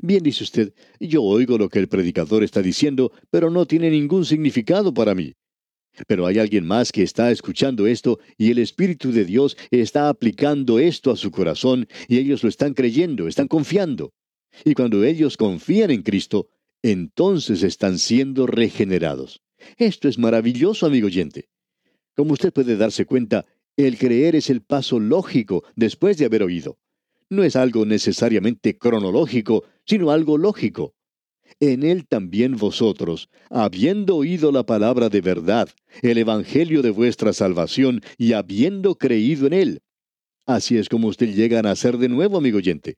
Bien, 0.00 0.22
dice 0.22 0.44
usted, 0.44 0.72
yo 0.98 1.22
oigo 1.22 1.58
lo 1.58 1.68
que 1.68 1.78
el 1.78 1.88
predicador 1.88 2.42
está 2.42 2.62
diciendo, 2.62 3.12
pero 3.30 3.50
no 3.50 3.66
tiene 3.66 3.90
ningún 3.90 4.24
significado 4.24 4.94
para 4.94 5.14
mí. 5.14 5.34
Pero 6.08 6.24
hay 6.24 6.38
alguien 6.38 6.66
más 6.66 6.90
que 6.90 7.02
está 7.02 7.30
escuchando 7.30 7.86
esto 7.86 8.18
y 8.38 8.50
el 8.50 8.58
Espíritu 8.58 9.12
de 9.12 9.26
Dios 9.26 9.58
está 9.70 10.08
aplicando 10.08 10.78
esto 10.78 11.10
a 11.10 11.18
su 11.18 11.30
corazón 11.30 11.86
y 12.08 12.16
ellos 12.16 12.42
lo 12.42 12.48
están 12.48 12.72
creyendo, 12.72 13.28
están 13.28 13.46
confiando. 13.46 14.14
Y 14.64 14.72
cuando 14.72 15.04
ellos 15.04 15.36
confían 15.36 15.90
en 15.90 16.02
Cristo, 16.02 16.48
entonces 16.82 17.62
están 17.62 17.98
siendo 17.98 18.46
regenerados. 18.46 19.42
Esto 19.76 20.08
es 20.08 20.18
maravilloso, 20.18 20.86
amigo 20.86 21.08
oyente. 21.08 21.50
Como 22.16 22.32
usted 22.32 22.54
puede 22.54 22.78
darse 22.78 23.04
cuenta, 23.04 23.44
el 23.76 23.98
creer 23.98 24.36
es 24.36 24.50
el 24.50 24.60
paso 24.60 25.00
lógico 25.00 25.64
después 25.76 26.16
de 26.18 26.26
haber 26.26 26.42
oído. 26.42 26.78
No 27.28 27.42
es 27.42 27.56
algo 27.56 27.84
necesariamente 27.84 28.78
cronológico, 28.78 29.64
sino 29.84 30.10
algo 30.10 30.38
lógico. 30.38 30.94
En 31.60 31.82
él 31.82 32.06
también 32.06 32.56
vosotros, 32.56 33.28
habiendo 33.50 34.16
oído 34.16 34.52
la 34.52 34.64
palabra 34.64 35.08
de 35.08 35.20
verdad, 35.20 35.68
el 36.02 36.18
Evangelio 36.18 36.82
de 36.82 36.90
vuestra 36.90 37.32
salvación, 37.32 38.02
y 38.18 38.32
habiendo 38.32 38.96
creído 38.96 39.46
en 39.46 39.52
él. 39.52 39.82
Así 40.46 40.76
es 40.76 40.88
como 40.88 41.08
usted 41.08 41.34
llega 41.34 41.58
a 41.58 41.62
nacer 41.62 41.98
de 41.98 42.08
nuevo, 42.08 42.38
amigo 42.38 42.58
oyente. 42.58 42.96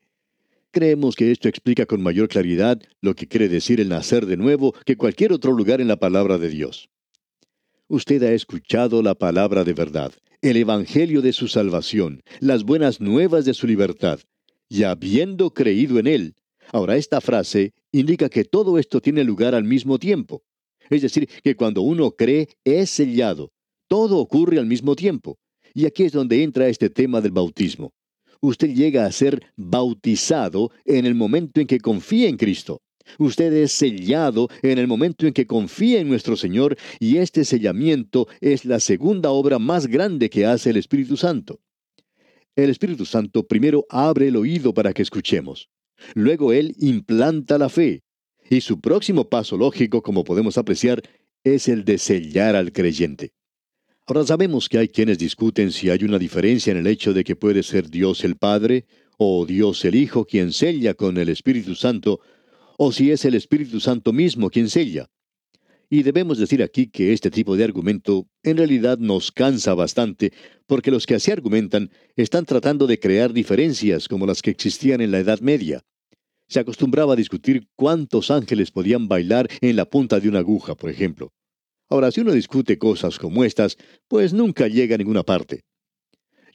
Creemos 0.70 1.16
que 1.16 1.30
esto 1.30 1.48
explica 1.48 1.86
con 1.86 2.02
mayor 2.02 2.28
claridad 2.28 2.80
lo 3.00 3.14
que 3.14 3.28
quiere 3.28 3.48
decir 3.48 3.80
el 3.80 3.88
nacer 3.88 4.26
de 4.26 4.36
nuevo 4.36 4.74
que 4.84 4.96
cualquier 4.96 5.32
otro 5.32 5.52
lugar 5.52 5.80
en 5.80 5.88
la 5.88 5.96
palabra 5.96 6.38
de 6.38 6.48
Dios. 6.48 6.90
Usted 7.88 8.22
ha 8.24 8.32
escuchado 8.32 9.02
la 9.02 9.14
palabra 9.14 9.64
de 9.64 9.72
verdad, 9.72 10.12
el 10.42 10.56
Evangelio 10.56 11.22
de 11.22 11.32
su 11.32 11.48
salvación, 11.48 12.22
las 12.40 12.64
buenas 12.64 13.00
nuevas 13.00 13.44
de 13.44 13.54
su 13.54 13.66
libertad, 13.66 14.20
y 14.68 14.82
habiendo 14.82 15.50
creído 15.50 15.98
en 15.98 16.06
él. 16.06 16.34
Ahora, 16.72 16.96
esta 16.96 17.20
frase 17.20 17.74
indica 17.92 18.28
que 18.28 18.44
todo 18.44 18.78
esto 18.78 19.00
tiene 19.00 19.22
lugar 19.22 19.54
al 19.54 19.64
mismo 19.64 19.98
tiempo. 19.98 20.42
Es 20.90 21.02
decir, 21.02 21.28
que 21.44 21.54
cuando 21.54 21.82
uno 21.82 22.10
cree, 22.10 22.48
es 22.64 22.90
sellado. 22.90 23.52
Todo 23.88 24.18
ocurre 24.18 24.58
al 24.58 24.66
mismo 24.66 24.96
tiempo. 24.96 25.38
Y 25.72 25.86
aquí 25.86 26.04
es 26.04 26.12
donde 26.12 26.42
entra 26.42 26.68
este 26.68 26.90
tema 26.90 27.20
del 27.20 27.32
bautismo 27.32 27.92
usted 28.40 28.74
llega 28.74 29.06
a 29.06 29.12
ser 29.12 29.42
bautizado 29.56 30.70
en 30.84 31.06
el 31.06 31.14
momento 31.14 31.60
en 31.60 31.66
que 31.66 31.80
confía 31.80 32.28
en 32.28 32.36
Cristo. 32.36 32.82
Usted 33.18 33.52
es 33.52 33.72
sellado 33.72 34.48
en 34.62 34.78
el 34.78 34.86
momento 34.86 35.26
en 35.26 35.32
que 35.32 35.46
confía 35.46 36.00
en 36.00 36.08
nuestro 36.08 36.36
Señor 36.36 36.76
y 37.00 37.18
este 37.18 37.44
sellamiento 37.44 38.28
es 38.40 38.64
la 38.64 38.80
segunda 38.80 39.30
obra 39.30 39.58
más 39.58 39.86
grande 39.86 40.30
que 40.30 40.46
hace 40.46 40.70
el 40.70 40.76
Espíritu 40.76 41.16
Santo. 41.16 41.60
El 42.56 42.70
Espíritu 42.70 43.04
Santo 43.04 43.46
primero 43.46 43.86
abre 43.90 44.28
el 44.28 44.36
oído 44.36 44.72
para 44.72 44.92
que 44.92 45.02
escuchemos. 45.02 45.68
Luego 46.14 46.52
Él 46.52 46.74
implanta 46.78 47.58
la 47.58 47.68
fe. 47.68 48.02
Y 48.48 48.60
su 48.60 48.80
próximo 48.80 49.28
paso 49.28 49.56
lógico, 49.56 50.02
como 50.02 50.24
podemos 50.24 50.56
apreciar, 50.56 51.02
es 51.42 51.68
el 51.68 51.84
de 51.84 51.98
sellar 51.98 52.56
al 52.56 52.72
creyente. 52.72 53.32
Ahora 54.06 54.24
sabemos 54.24 54.68
que 54.68 54.78
hay 54.78 54.88
quienes 54.88 55.18
discuten 55.18 55.72
si 55.72 55.90
hay 55.90 56.04
una 56.04 56.18
diferencia 56.18 56.70
en 56.70 56.76
el 56.78 56.86
hecho 56.86 57.12
de 57.12 57.24
que 57.24 57.34
puede 57.34 57.62
ser 57.62 57.90
Dios 57.90 58.22
el 58.24 58.36
Padre 58.36 58.86
o 59.18 59.44
Dios 59.46 59.84
el 59.84 59.96
Hijo 59.96 60.24
quien 60.24 60.52
sella 60.52 60.94
con 60.94 61.16
el 61.18 61.28
Espíritu 61.28 61.74
Santo, 61.74 62.20
o 62.76 62.92
si 62.92 63.10
es 63.10 63.24
el 63.24 63.34
Espíritu 63.34 63.80
Santo 63.80 64.12
mismo 64.12 64.50
quien 64.50 64.68
sella. 64.68 65.06
Y 65.88 66.02
debemos 66.02 66.38
decir 66.38 66.62
aquí 66.62 66.88
que 66.88 67.12
este 67.12 67.30
tipo 67.30 67.56
de 67.56 67.64
argumento 67.64 68.26
en 68.42 68.56
realidad 68.56 68.98
nos 68.98 69.30
cansa 69.30 69.74
bastante, 69.74 70.32
porque 70.66 70.90
los 70.90 71.06
que 71.06 71.14
así 71.14 71.30
argumentan 71.30 71.90
están 72.16 72.44
tratando 72.44 72.86
de 72.86 72.98
crear 72.98 73.32
diferencias 73.32 74.08
como 74.08 74.26
las 74.26 74.42
que 74.42 74.50
existían 74.50 75.00
en 75.00 75.12
la 75.12 75.20
Edad 75.20 75.40
Media. 75.40 75.82
Se 76.48 76.60
acostumbraba 76.60 77.12
a 77.12 77.16
discutir 77.16 77.68
cuántos 77.76 78.30
ángeles 78.30 78.70
podían 78.70 79.06
bailar 79.06 79.48
en 79.60 79.76
la 79.76 79.84
punta 79.84 80.18
de 80.18 80.28
una 80.28 80.40
aguja, 80.40 80.74
por 80.74 80.90
ejemplo. 80.90 81.32
Ahora, 81.88 82.10
si 82.10 82.20
uno 82.20 82.32
discute 82.32 82.78
cosas 82.78 83.18
como 83.18 83.44
estas, 83.44 83.76
pues 84.08 84.32
nunca 84.32 84.66
llega 84.66 84.96
a 84.96 84.98
ninguna 84.98 85.22
parte. 85.22 85.62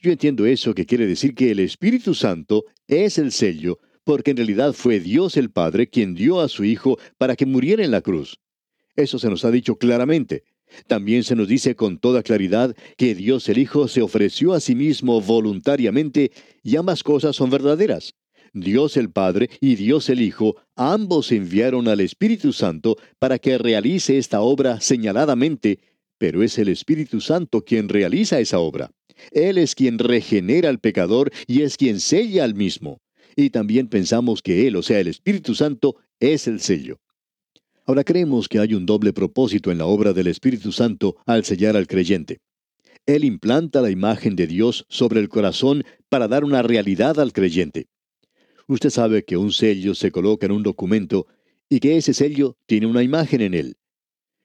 Yo 0.02 0.10
entiendo 0.10 0.44
eso 0.44 0.74
que 0.74 0.84
quiere 0.84 1.06
decir 1.06 1.34
que 1.34 1.50
el 1.50 1.60
Espíritu 1.60 2.14
Santo 2.14 2.64
es 2.86 3.18
el 3.18 3.32
sello, 3.32 3.78
porque 4.04 4.32
en 4.32 4.38
realidad 4.38 4.72
fue 4.72 5.00
Dios 5.00 5.36
el 5.36 5.50
Padre 5.50 5.88
quien 5.88 6.14
dio 6.14 6.40
a 6.40 6.48
su 6.48 6.64
Hijo 6.64 6.98
para 7.18 7.36
que 7.36 7.46
muriera 7.46 7.84
en 7.84 7.90
la 7.90 8.00
cruz. 8.00 8.40
Eso 8.96 9.18
se 9.18 9.30
nos 9.30 9.44
ha 9.44 9.50
dicho 9.50 9.76
claramente. 9.76 10.44
También 10.86 11.22
se 11.22 11.36
nos 11.36 11.48
dice 11.48 11.76
con 11.76 11.98
toda 11.98 12.22
claridad 12.22 12.74
que 12.96 13.14
Dios 13.14 13.48
el 13.48 13.58
Hijo 13.58 13.88
se 13.88 14.02
ofreció 14.02 14.54
a 14.54 14.60
sí 14.60 14.74
mismo 14.74 15.20
voluntariamente 15.20 16.32
y 16.62 16.76
ambas 16.76 17.02
cosas 17.02 17.36
son 17.36 17.50
verdaderas. 17.50 18.14
Dios 18.54 18.98
el 18.98 19.10
Padre 19.10 19.48
y 19.60 19.76
Dios 19.76 20.10
el 20.10 20.20
Hijo, 20.20 20.56
ambos 20.76 21.32
enviaron 21.32 21.88
al 21.88 22.00
Espíritu 22.00 22.52
Santo 22.52 22.96
para 23.18 23.38
que 23.38 23.56
realice 23.56 24.18
esta 24.18 24.42
obra 24.42 24.80
señaladamente, 24.80 25.78
pero 26.18 26.42
es 26.42 26.58
el 26.58 26.68
Espíritu 26.68 27.20
Santo 27.20 27.64
quien 27.64 27.88
realiza 27.88 28.40
esa 28.40 28.58
obra. 28.58 28.90
Él 29.30 29.56
es 29.58 29.74
quien 29.74 29.98
regenera 29.98 30.68
al 30.68 30.80
pecador 30.80 31.30
y 31.46 31.62
es 31.62 31.76
quien 31.76 32.00
sella 32.00 32.44
al 32.44 32.54
mismo. 32.54 33.00
Y 33.36 33.50
también 33.50 33.88
pensamos 33.88 34.42
que 34.42 34.66
Él, 34.66 34.76
o 34.76 34.82
sea, 34.82 35.00
el 35.00 35.08
Espíritu 35.08 35.54
Santo, 35.54 35.96
es 36.20 36.46
el 36.46 36.60
sello. 36.60 37.00
Ahora 37.84 38.04
creemos 38.04 38.48
que 38.48 38.60
hay 38.60 38.74
un 38.74 38.86
doble 38.86 39.12
propósito 39.12 39.72
en 39.72 39.78
la 39.78 39.86
obra 39.86 40.12
del 40.12 40.28
Espíritu 40.28 40.70
Santo 40.70 41.16
al 41.26 41.44
sellar 41.44 41.76
al 41.76 41.88
creyente. 41.88 42.40
Él 43.06 43.24
implanta 43.24 43.80
la 43.80 43.90
imagen 43.90 44.36
de 44.36 44.46
Dios 44.46 44.86
sobre 44.88 45.18
el 45.18 45.28
corazón 45.28 45.84
para 46.08 46.28
dar 46.28 46.44
una 46.44 46.62
realidad 46.62 47.18
al 47.18 47.32
creyente. 47.32 47.88
Usted 48.68 48.90
sabe 48.90 49.24
que 49.24 49.36
un 49.36 49.52
sello 49.52 49.94
se 49.94 50.12
coloca 50.12 50.46
en 50.46 50.52
un 50.52 50.62
documento 50.62 51.26
y 51.68 51.80
que 51.80 51.96
ese 51.96 52.14
sello 52.14 52.56
tiene 52.66 52.86
una 52.86 53.02
imagen 53.02 53.40
en 53.40 53.54
él. 53.54 53.76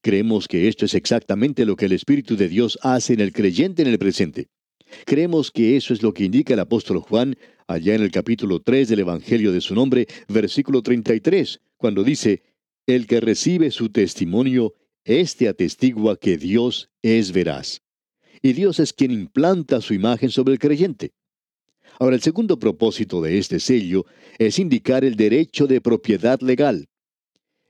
Creemos 0.01 0.48
que 0.48 0.67
esto 0.67 0.86
es 0.86 0.96
exactamente 0.96 1.65
lo 1.65 1.75
que 1.75 1.86
el 1.86 1.91
Espíritu 1.91 2.36
de 2.36 2.48
Dios 2.48 2.79
hace 2.82 3.13
en 3.13 3.20
el 3.20 3.34
creyente 3.34 3.84
en 3.84 3.89
el 3.89 4.00
presente. 4.00 4.48
Creemos 5.06 5.51
que 5.51 5.77
eso 5.77 5.94
es 5.94 6.01
lo 6.01 6.13
que 6.13 6.25
indica 6.25 6.54
el 6.54 6.60
apóstol 6.60 7.00
Juan 7.00 7.36
allá 7.68 7.96
en 7.96 8.01
el 8.01 8.12
capítulo 8.12 8.62
3 8.62 8.89
del 8.89 9.00
Evangelio 9.00 9.51
de 9.51 9.62
su 9.62 9.75
nombre, 9.75 10.08
versículo 10.27 10.82
33, 10.82 11.60
cuando 11.77 12.04
dice, 12.04 12.44
El 12.86 13.08
que 13.08 13.20
recibe 13.20 13.72
su 13.72 13.89
testimonio, 13.89 14.74
éste 15.04 15.48
atestigua 15.48 16.18
que 16.18 16.38
Dios 16.38 16.89
es 17.01 17.32
veraz. 17.32 17.82
Y 18.42 18.54
Dios 18.54 18.80
es 18.80 18.94
quien 18.94 19.12
implanta 19.12 19.82
su 19.82 19.94
imagen 19.94 20.30
sobre 20.30 20.54
el 20.54 20.60
creyente. 20.60 21.13
Ahora, 22.00 22.16
el 22.16 22.22
segundo 22.22 22.60
propósito 22.60 23.22
de 23.22 23.38
este 23.38 23.60
sello 23.60 24.06
es 24.38 24.60
indicar 24.60 25.04
el 25.04 25.16
derecho 25.16 25.68
de 25.68 25.82
propiedad 25.82 26.39
legal. 26.42 26.88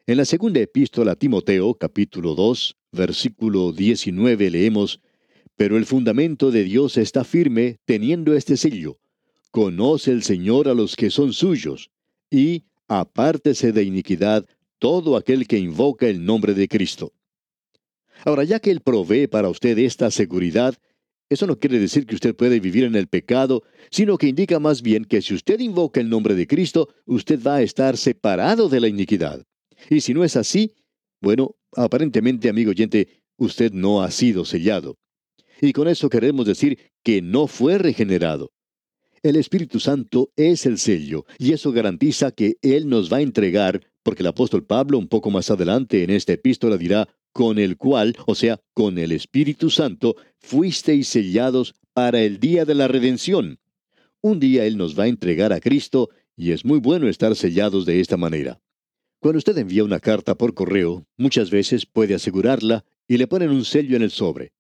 En 0.06 0.18
la 0.18 0.26
segunda 0.26 0.60
epístola 0.60 1.14
a 1.14 1.16
Timoteo, 1.16 1.74
capítulo 1.76 2.36
2, 2.36 2.76
versículo 2.92 3.72
19, 3.72 4.50
leemos, 4.52 5.00
Pero 5.58 5.76
el 5.76 5.86
fundamento 5.86 6.52
de 6.52 6.64
Dios 6.64 6.98
está 6.98 7.24
firme, 7.24 7.80
teniendo 7.86 8.34
este 8.36 8.58
sello. 8.58 9.00
Conoce 9.52 10.12
el 10.12 10.22
Señor 10.22 10.68
a 10.68 10.76
los 10.76 10.96
que 10.96 11.10
son 11.10 11.34
suyos, 11.34 11.90
y 12.30 12.66
apártese 12.88 13.72
de 13.72 13.84
iniquidad 13.84 14.46
todo 14.80 15.18
aquel 15.18 15.48
que 15.48 15.58
invoca 15.58 16.08
el 16.08 16.24
nombre 16.24 16.54
de 16.54 16.68
Cristo. 16.68 17.12
Ahora, 18.24 18.44
ya 18.44 18.60
que 18.60 18.70
Él 18.70 18.82
provee 18.82 19.28
para 19.28 19.50
usted 19.50 19.78
esta 19.80 20.12
seguridad, 20.12 20.76
eso 21.30 21.48
no 21.48 21.60
quiere 21.60 21.80
decir 21.80 22.06
que 22.06 22.16
usted 22.16 22.36
puede 22.36 22.60
vivir 22.60 22.84
en 22.84 22.96
el 22.96 23.08
pecado, 23.08 23.64
sino 23.90 24.18
que 24.18 24.28
indica 24.28 24.60
más 24.60 24.84
bien 24.84 25.06
que 25.06 25.22
si 25.24 25.34
usted 25.34 25.60
invoca 25.60 26.00
el 26.00 26.10
nombre 26.10 26.36
de 26.36 26.48
Cristo, 26.48 26.90
usted 27.06 27.42
va 27.42 27.56
a 27.56 27.62
estar 27.64 27.98
separado 27.98 28.70
de 28.70 28.80
la 28.80 28.88
iniquidad. 28.88 29.44
Y 29.90 30.02
si 30.02 30.14
no 30.14 30.24
es 30.24 30.36
así, 30.36 30.76
bueno, 31.20 31.56
aparentemente, 31.76 32.48
amigo 32.48 32.70
oyente, 32.70 33.24
usted 33.38 33.72
no 33.72 34.04
ha 34.04 34.12
sido 34.12 34.46
sellado. 34.46 34.98
Y 35.62 35.74
con 35.74 35.88
eso 35.88 36.10
queremos 36.10 36.46
decir 36.46 36.78
que 37.04 37.22
no 37.22 37.48
fue 37.48 37.78
regenerado. 37.78 38.52
El 39.24 39.36
Espíritu 39.36 39.80
Santo 39.80 40.32
es 40.36 40.66
el 40.66 40.78
sello, 40.78 41.26
y 41.40 41.54
eso 41.54 41.72
garantiza 41.72 42.32
que 42.32 42.58
Él 42.62 42.88
nos 42.88 43.12
va 43.12 43.18
a 43.18 43.22
entregar, 43.22 43.82
porque 44.04 44.22
el 44.22 44.28
apóstol 44.28 44.66
Pablo 44.66 44.98
un 45.00 45.08
poco 45.08 45.32
más 45.32 45.50
adelante 45.50 46.04
en 46.04 46.12
esta 46.12 46.34
epístola 46.34 46.78
dirá, 46.78 47.10
con 47.34 47.60
el 47.60 47.78
cual, 47.78 48.16
o 48.26 48.36
sea, 48.36 48.60
con 48.74 48.98
el 48.98 49.12
Espíritu 49.12 49.70
Santo, 49.70 50.16
fuisteis 50.40 51.08
sellados 51.08 51.76
para 51.94 52.22
el 52.22 52.40
día 52.40 52.64
de 52.66 52.76
la 52.76 52.88
redención. 52.88 53.60
Un 54.22 54.40
día 54.40 54.66
Él 54.66 54.78
nos 54.78 54.98
va 54.98 55.04
a 55.04 55.08
entregar 55.08 55.52
a 55.52 55.60
Cristo 55.60 56.10
y 56.36 56.52
es 56.52 56.64
muy 56.64 56.80
bueno 56.80 57.08
estar 57.08 57.36
sellados 57.36 57.86
de 57.86 58.00
esta 58.00 58.18
manera. 58.18 58.62
Cuando 59.20 59.40
usted 59.40 59.58
envía 59.58 59.84
una 59.84 60.00
carta 60.00 60.36
por 60.36 60.54
correo, 60.54 61.08
muchas 61.18 61.50
veces 61.50 61.86
puede 61.88 62.14
asegurarla 62.14 62.86
y 63.08 63.18
le 63.18 63.28
ponen 63.28 63.50
un 63.50 63.66
sello 63.66 63.96
en 63.96 64.04
el 64.04 64.12
sobre. 64.12 64.54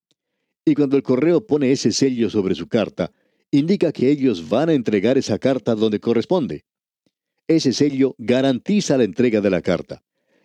Y 0.68 0.76
cuando 0.76 0.98
el 0.98 1.04
correo 1.04 1.48
pone 1.48 1.72
ese 1.72 1.94
sello 1.94 2.30
sobre 2.30 2.54
su 2.54 2.68
carta, 2.68 3.14
indica 3.52 3.94
que 3.94 4.12
ellos 4.12 4.50
van 4.50 4.68
a 4.68 4.74
entregar 4.74 5.18
esa 5.18 5.40
carta 5.40 5.76
donde 5.76 6.02
corresponde. 6.02 6.66
Ese 7.48 7.72
sello 7.72 8.16
garantiza 8.18 8.98
la 8.98 9.06
entrega 9.06 9.40
de 9.40 9.50
la 9.50 9.62
carta. 9.62 10.04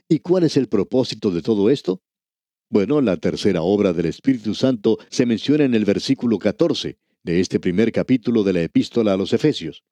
¿Y 0.09 0.21
cuál 0.21 0.45
es 0.45 0.57
el 0.57 0.69
propósito 0.69 1.33
de 1.33 1.43
todo 1.43 1.71
esto? 1.71 2.05
Bueno, 2.71 3.00
la 3.00 3.17
tercera 3.17 3.62
obra 3.62 3.93
del 3.93 4.07
Espíritu 4.07 4.55
Santo 4.55 4.97
se 5.11 5.26
menciona 5.26 5.64
en 5.64 5.75
el 5.75 5.85
versículo 5.85 6.38
14 6.38 6.99
de 7.25 7.41
este 7.41 7.59
primer 7.59 7.91
capítulo 7.91 8.45
de 8.45 8.52
la 8.52 8.62
epístola 8.62 9.14
a 9.14 9.17
los 9.17 9.33
Efesios, 9.33 9.83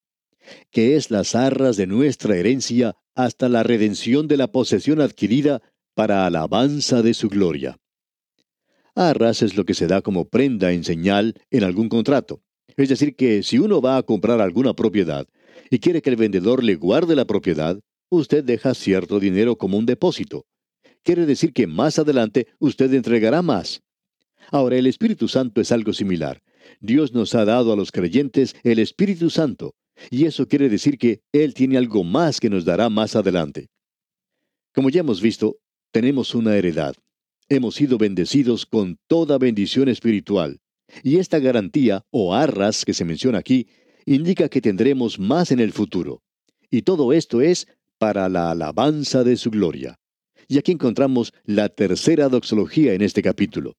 que 0.71 0.95
es 0.95 1.11
las 1.11 1.35
arras 1.35 1.77
de 1.77 1.89
nuestra 1.89 2.37
herencia 2.37 2.95
hasta 3.17 3.49
la 3.49 3.65
redención 3.65 4.29
de 4.29 4.37
la 4.37 4.47
posesión 4.53 5.01
adquirida 5.01 5.61
para 5.95 6.25
alabanza 6.25 7.03
de 7.03 7.15
su 7.15 7.29
gloria. 7.29 7.81
Arras 8.94 9.42
es 9.42 9.56
lo 9.56 9.64
que 9.64 9.75
se 9.75 9.87
da 9.87 10.02
como 10.02 10.28
prenda 10.28 10.73
en 10.73 10.85
señal 10.85 11.35
en 11.50 11.64
algún 11.64 11.88
contrato. 11.88 12.42
Es 12.76 12.88
decir, 12.88 13.16
que 13.16 13.42
si 13.42 13.59
uno 13.59 13.80
va 13.80 13.97
a 13.97 14.02
comprar 14.02 14.40
alguna 14.40 14.75
propiedad 14.75 15.26
y 15.70 15.78
quiere 15.78 16.02
que 16.02 16.11
el 16.11 16.16
vendedor 16.16 16.64
le 16.64 16.76
guarde 16.76 17.14
la 17.14 17.25
propiedad, 17.25 17.78
usted 18.09 18.44
deja 18.44 18.75
cierto 18.75 19.20
dinero 19.20 19.56
como 19.56 19.78
un 19.78 19.87
depósito. 19.87 20.47
Quiere 21.02 21.26
decir 21.26 21.52
que 21.52 21.66
más 21.66 21.99
adelante 21.99 22.49
usted 22.59 22.92
entregará 22.92 23.42
más. 23.42 23.82
Ahora, 24.50 24.76
el 24.76 24.87
Espíritu 24.87 25.28
Santo 25.28 25.61
es 25.61 25.73
algo 25.73 25.92
similar. 25.92 26.42
Dios 26.80 27.12
nos 27.12 27.35
ha 27.35 27.44
dado 27.44 27.73
a 27.73 27.76
los 27.76 27.92
creyentes 27.92 28.54
el 28.62 28.78
Espíritu 28.78 29.30
Santo, 29.30 29.75
y 30.11 30.25
eso 30.25 30.47
quiere 30.47 30.68
decir 30.68 30.99
que 30.99 31.23
Él 31.32 31.54
tiene 31.54 31.76
algo 31.76 32.04
más 32.04 32.40
que 32.40 32.50
nos 32.50 32.64
dará 32.64 32.88
más 32.88 33.16
adelante. 33.16 33.68
Como 34.75 34.90
ya 34.90 35.00
hemos 35.00 35.20
visto, 35.20 35.56
tenemos 35.90 36.35
una 36.35 36.56
heredad. 36.56 36.94
Hemos 37.52 37.75
sido 37.75 37.99
bendecidos 37.99 38.64
con 38.64 38.97
toda 39.09 39.37
bendición 39.37 39.88
espiritual. 39.88 40.61
Y 41.02 41.16
esta 41.16 41.40
garantía, 41.40 42.04
o 42.12 42.33
arras 42.33 42.85
que 42.85 42.95
se 42.95 43.04
menciona 43.04 43.38
aquí, 43.38 43.66
indica 44.07 44.49
que 44.49 44.61
tendremos 44.61 45.19
más 45.19 45.50
en 45.50 45.59
el 45.59 45.73
futuro. 45.73 46.23
Y 46.71 46.83
todo 46.83 47.12
esto 47.12 47.40
es 47.40 47.66
para 47.99 48.28
la 48.28 48.52
alabanza 48.52 49.25
de 49.25 49.37
su 49.37 49.50
gloria. 49.50 49.99
Y 50.47 50.59
aquí 50.59 50.71
encontramos 50.71 51.33
la 51.42 51.69
tercera 51.69 52.28
doxología 52.28 52.95
en 52.95 53.02
este 53.02 53.21
capítulo. 53.21 53.75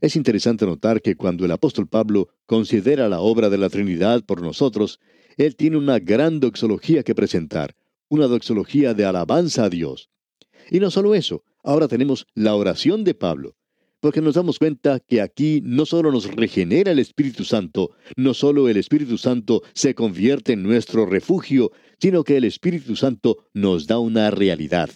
Es 0.00 0.16
interesante 0.16 0.66
notar 0.66 1.02
que 1.02 1.14
cuando 1.14 1.44
el 1.44 1.52
apóstol 1.52 1.86
Pablo 1.86 2.30
considera 2.46 3.08
la 3.08 3.20
obra 3.20 3.48
de 3.48 3.58
la 3.58 3.68
Trinidad 3.68 4.24
por 4.24 4.42
nosotros, 4.42 4.98
él 5.36 5.54
tiene 5.54 5.76
una 5.76 6.00
gran 6.00 6.40
doxología 6.40 7.04
que 7.04 7.14
presentar, 7.14 7.76
una 8.08 8.26
doxología 8.26 8.92
de 8.92 9.04
alabanza 9.04 9.66
a 9.66 9.70
Dios. 9.70 10.10
Y 10.68 10.80
no 10.80 10.90
solo 10.90 11.14
eso, 11.14 11.44
ahora 11.62 11.88
tenemos 11.88 12.26
la 12.34 12.54
oración 12.54 13.04
de 13.04 13.14
Pablo, 13.14 13.56
porque 14.00 14.20
nos 14.20 14.34
damos 14.34 14.58
cuenta 14.58 14.98
que 14.98 15.20
aquí 15.20 15.60
no 15.62 15.86
solo 15.86 16.10
nos 16.10 16.26
regenera 16.34 16.90
el 16.90 16.98
Espíritu 16.98 17.44
Santo, 17.44 17.92
no 18.16 18.34
solo 18.34 18.68
el 18.68 18.76
Espíritu 18.76 19.16
Santo 19.16 19.62
se 19.74 19.94
convierte 19.94 20.54
en 20.54 20.62
nuestro 20.62 21.06
refugio, 21.06 21.70
sino 22.00 22.24
que 22.24 22.36
el 22.36 22.44
Espíritu 22.44 22.96
Santo 22.96 23.48
nos 23.54 23.86
da 23.86 23.98
una 24.00 24.30
realidad. 24.30 24.90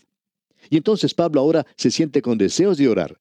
Y 0.69 0.77
entonces 0.77 1.15
Pablo 1.15 1.41
ahora 1.41 1.67
se 1.77 1.93
siente 1.93 2.21
con 2.21 2.37
deseos 2.37 2.79
de 2.79 2.89
orar. 2.89 3.21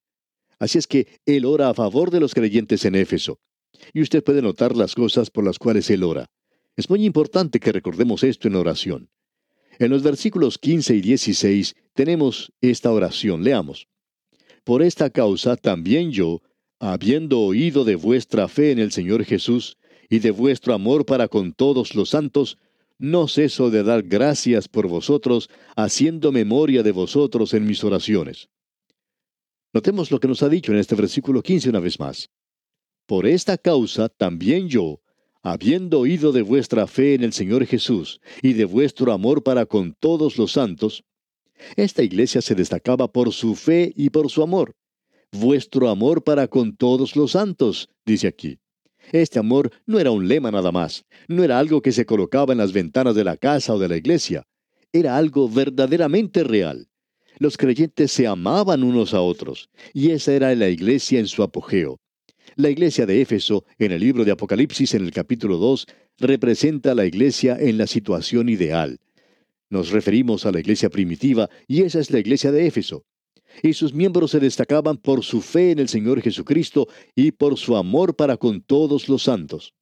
Así 0.57 0.77
es 0.77 0.87
que 0.87 1.19
él 1.25 1.45
ora 1.45 1.69
a 1.69 1.73
favor 1.73 2.09
de 2.09 2.19
los 2.19 2.33
creyentes 2.33 2.83
en 2.85 2.95
Éfeso. 2.95 3.39
Y 3.93 4.01
usted 4.01 4.23
puede 4.23 4.41
notar 4.41 4.75
las 4.75 4.95
cosas 4.95 5.29
por 5.29 5.43
las 5.43 5.59
cuales 5.59 5.89
él 5.89 6.03
ora. 6.03 6.25
Es 6.75 6.89
muy 6.89 7.05
importante 7.05 7.59
que 7.59 7.71
recordemos 7.71 8.23
esto 8.23 8.47
en 8.47 8.55
oración. 8.55 9.09
En 9.79 9.91
los 9.91 10.03
versículos 10.03 10.57
15 10.57 10.95
y 10.95 11.01
16 11.01 11.75
tenemos 11.93 12.51
esta 12.61 12.91
oración. 12.91 13.43
Leamos. 13.43 13.87
Por 14.63 14.81
esta 14.81 15.09
causa 15.09 15.55
también 15.57 16.11
yo, 16.11 16.41
habiendo 16.79 17.41
oído 17.41 17.83
de 17.83 17.95
vuestra 17.95 18.47
fe 18.47 18.71
en 18.71 18.79
el 18.79 18.91
Señor 18.91 19.23
Jesús 19.25 19.77
y 20.09 20.19
de 20.19 20.31
vuestro 20.31 20.73
amor 20.73 21.05
para 21.05 21.27
con 21.27 21.53
todos 21.53 21.95
los 21.95 22.09
santos, 22.09 22.57
no 22.97 23.27
ceso 23.27 23.69
de 23.69 23.83
dar 23.83 24.03
gracias 24.03 24.67
por 24.67 24.87
vosotros, 24.87 25.49
haciendo 25.75 26.31
memoria 26.31 26.81
de 26.81 26.91
vosotros 26.91 27.53
en 27.53 27.65
mis 27.65 27.83
oraciones. 27.83 28.49
Notemos 29.73 30.09
lo 30.11 30.19
que 30.19 30.29
nos 30.29 30.41
ha 30.41 30.49
dicho 30.49 30.71
en 30.71 30.77
este 30.77 30.95
versículo 30.95 31.43
15 31.43 31.69
una 31.69 31.81
vez 31.81 31.99
más. 31.99 32.29
Por 33.05 33.27
esta 33.27 33.57
causa 33.57 34.07
también 34.07 34.69
yo, 34.69 35.01
habiendo 35.45 35.99
oído 35.99 36.31
de 36.31 36.41
vuestra 36.41 36.87
fe 36.87 37.13
en 37.13 37.23
el 37.23 37.31
Señor 37.31 37.67
Jesús 37.67 38.19
y 38.41 38.53
de 38.53 38.65
vuestro 38.65 39.13
amor 39.13 39.43
para 39.43 39.67
con 39.67 39.93
todos 39.93 40.39
los 40.39 40.53
santos, 40.53 41.03
esta 41.75 42.01
iglesia 42.01 42.41
se 42.41 42.55
destacaba 42.55 43.07
por 43.11 43.31
su 43.31 43.53
fe 43.53 43.93
y 43.95 44.09
por 44.09 44.31
su 44.31 44.41
amor. 44.41 44.73
Vuestro 45.31 45.89
amor 45.89 46.23
para 46.23 46.47
con 46.47 46.75
todos 46.75 47.15
los 47.15 47.33
santos, 47.33 47.89
dice 48.07 48.27
aquí. 48.27 48.57
Este 49.11 49.37
amor 49.37 49.71
no 49.85 49.99
era 49.99 50.09
un 50.09 50.27
lema 50.27 50.49
nada 50.49 50.71
más, 50.71 51.05
no 51.27 51.43
era 51.43 51.59
algo 51.59 51.79
que 51.79 51.91
se 51.91 52.07
colocaba 52.07 52.51
en 52.51 52.57
las 52.57 52.73
ventanas 52.73 53.13
de 53.13 53.23
la 53.23 53.37
casa 53.37 53.75
o 53.75 53.77
de 53.77 53.87
la 53.87 53.97
iglesia, 53.97 54.47
era 54.91 55.15
algo 55.15 55.47
verdaderamente 55.47 56.43
real. 56.43 56.87
Los 57.37 57.55
creyentes 57.55 58.11
se 58.11 58.25
amaban 58.25 58.83
unos 58.83 59.13
a 59.13 59.21
otros, 59.21 59.69
y 59.93 60.09
esa 60.09 60.33
era 60.33 60.55
la 60.55 60.69
iglesia 60.69 61.19
en 61.19 61.27
su 61.27 61.43
apogeo. 61.43 61.99
La 62.57 62.69
iglesia 62.69 63.05
de 63.05 63.19
Éfeso, 63.19 63.65
en 63.77 63.91
el 63.91 63.99
libro 63.99 64.23
de 64.23 64.31
Apocalipsis 64.31 64.93
en 64.93 65.03
el 65.03 65.11
capítulo 65.11 65.57
2, 65.57 65.87
representa 66.19 66.91
a 66.91 66.95
la 66.95 67.05
iglesia 67.05 67.57
en 67.59 67.77
la 67.77 67.85
situación 67.85 68.47
ideal. 68.47 68.97
Nos 69.69 69.89
referimos 69.89 70.45
a 70.45 70.53
la 70.53 70.61
iglesia 70.61 70.89
primitiva, 70.89 71.49
y 71.67 71.81
esa 71.81 71.99
es 71.99 72.11
la 72.11 72.19
iglesia 72.19 72.53
de 72.53 72.65
Éfeso. 72.65 73.03
Y 73.61 73.73
sus 73.73 73.93
miembros 73.93 74.31
se 74.31 74.39
destacaban 74.39 74.95
por 74.95 75.25
su 75.25 75.41
fe 75.41 75.71
en 75.71 75.79
el 75.79 75.89
Señor 75.89 76.21
Jesucristo 76.21 76.87
y 77.13 77.31
por 77.31 77.57
su 77.57 77.75
amor 77.75 78.15
para 78.15 78.37
con 78.37 78.61
todos 78.61 79.09
los 79.09 79.23
santos. 79.23 79.73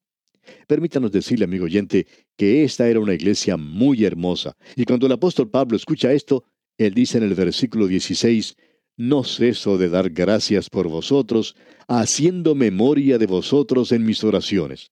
Permítanos 0.65 1.11
decirle, 1.11 1.45
amigo 1.45 1.65
oyente, 1.65 2.07
que 2.35 2.63
esta 2.63 2.89
era 2.89 2.99
una 2.99 3.13
iglesia 3.13 3.55
muy 3.55 4.03
hermosa, 4.03 4.57
y 4.75 4.85
cuando 4.85 5.05
el 5.05 5.11
apóstol 5.11 5.47
Pablo 5.47 5.77
escucha 5.77 6.11
esto, 6.11 6.43
él 6.79 6.95
dice 6.95 7.19
en 7.19 7.25
el 7.25 7.35
versículo 7.35 7.85
16, 7.85 8.55
No 8.97 9.23
ceso 9.23 9.77
de 9.77 9.89
dar 9.89 10.11
gracias 10.11 10.69
por 10.69 10.87
vosotros, 10.87 11.55
haciendo 11.87 12.53
memoria 12.53 13.17
de 13.17 13.25
vosotros 13.25 13.91
en 13.91 14.05
mis 14.05 14.23
oraciones. 14.23 14.91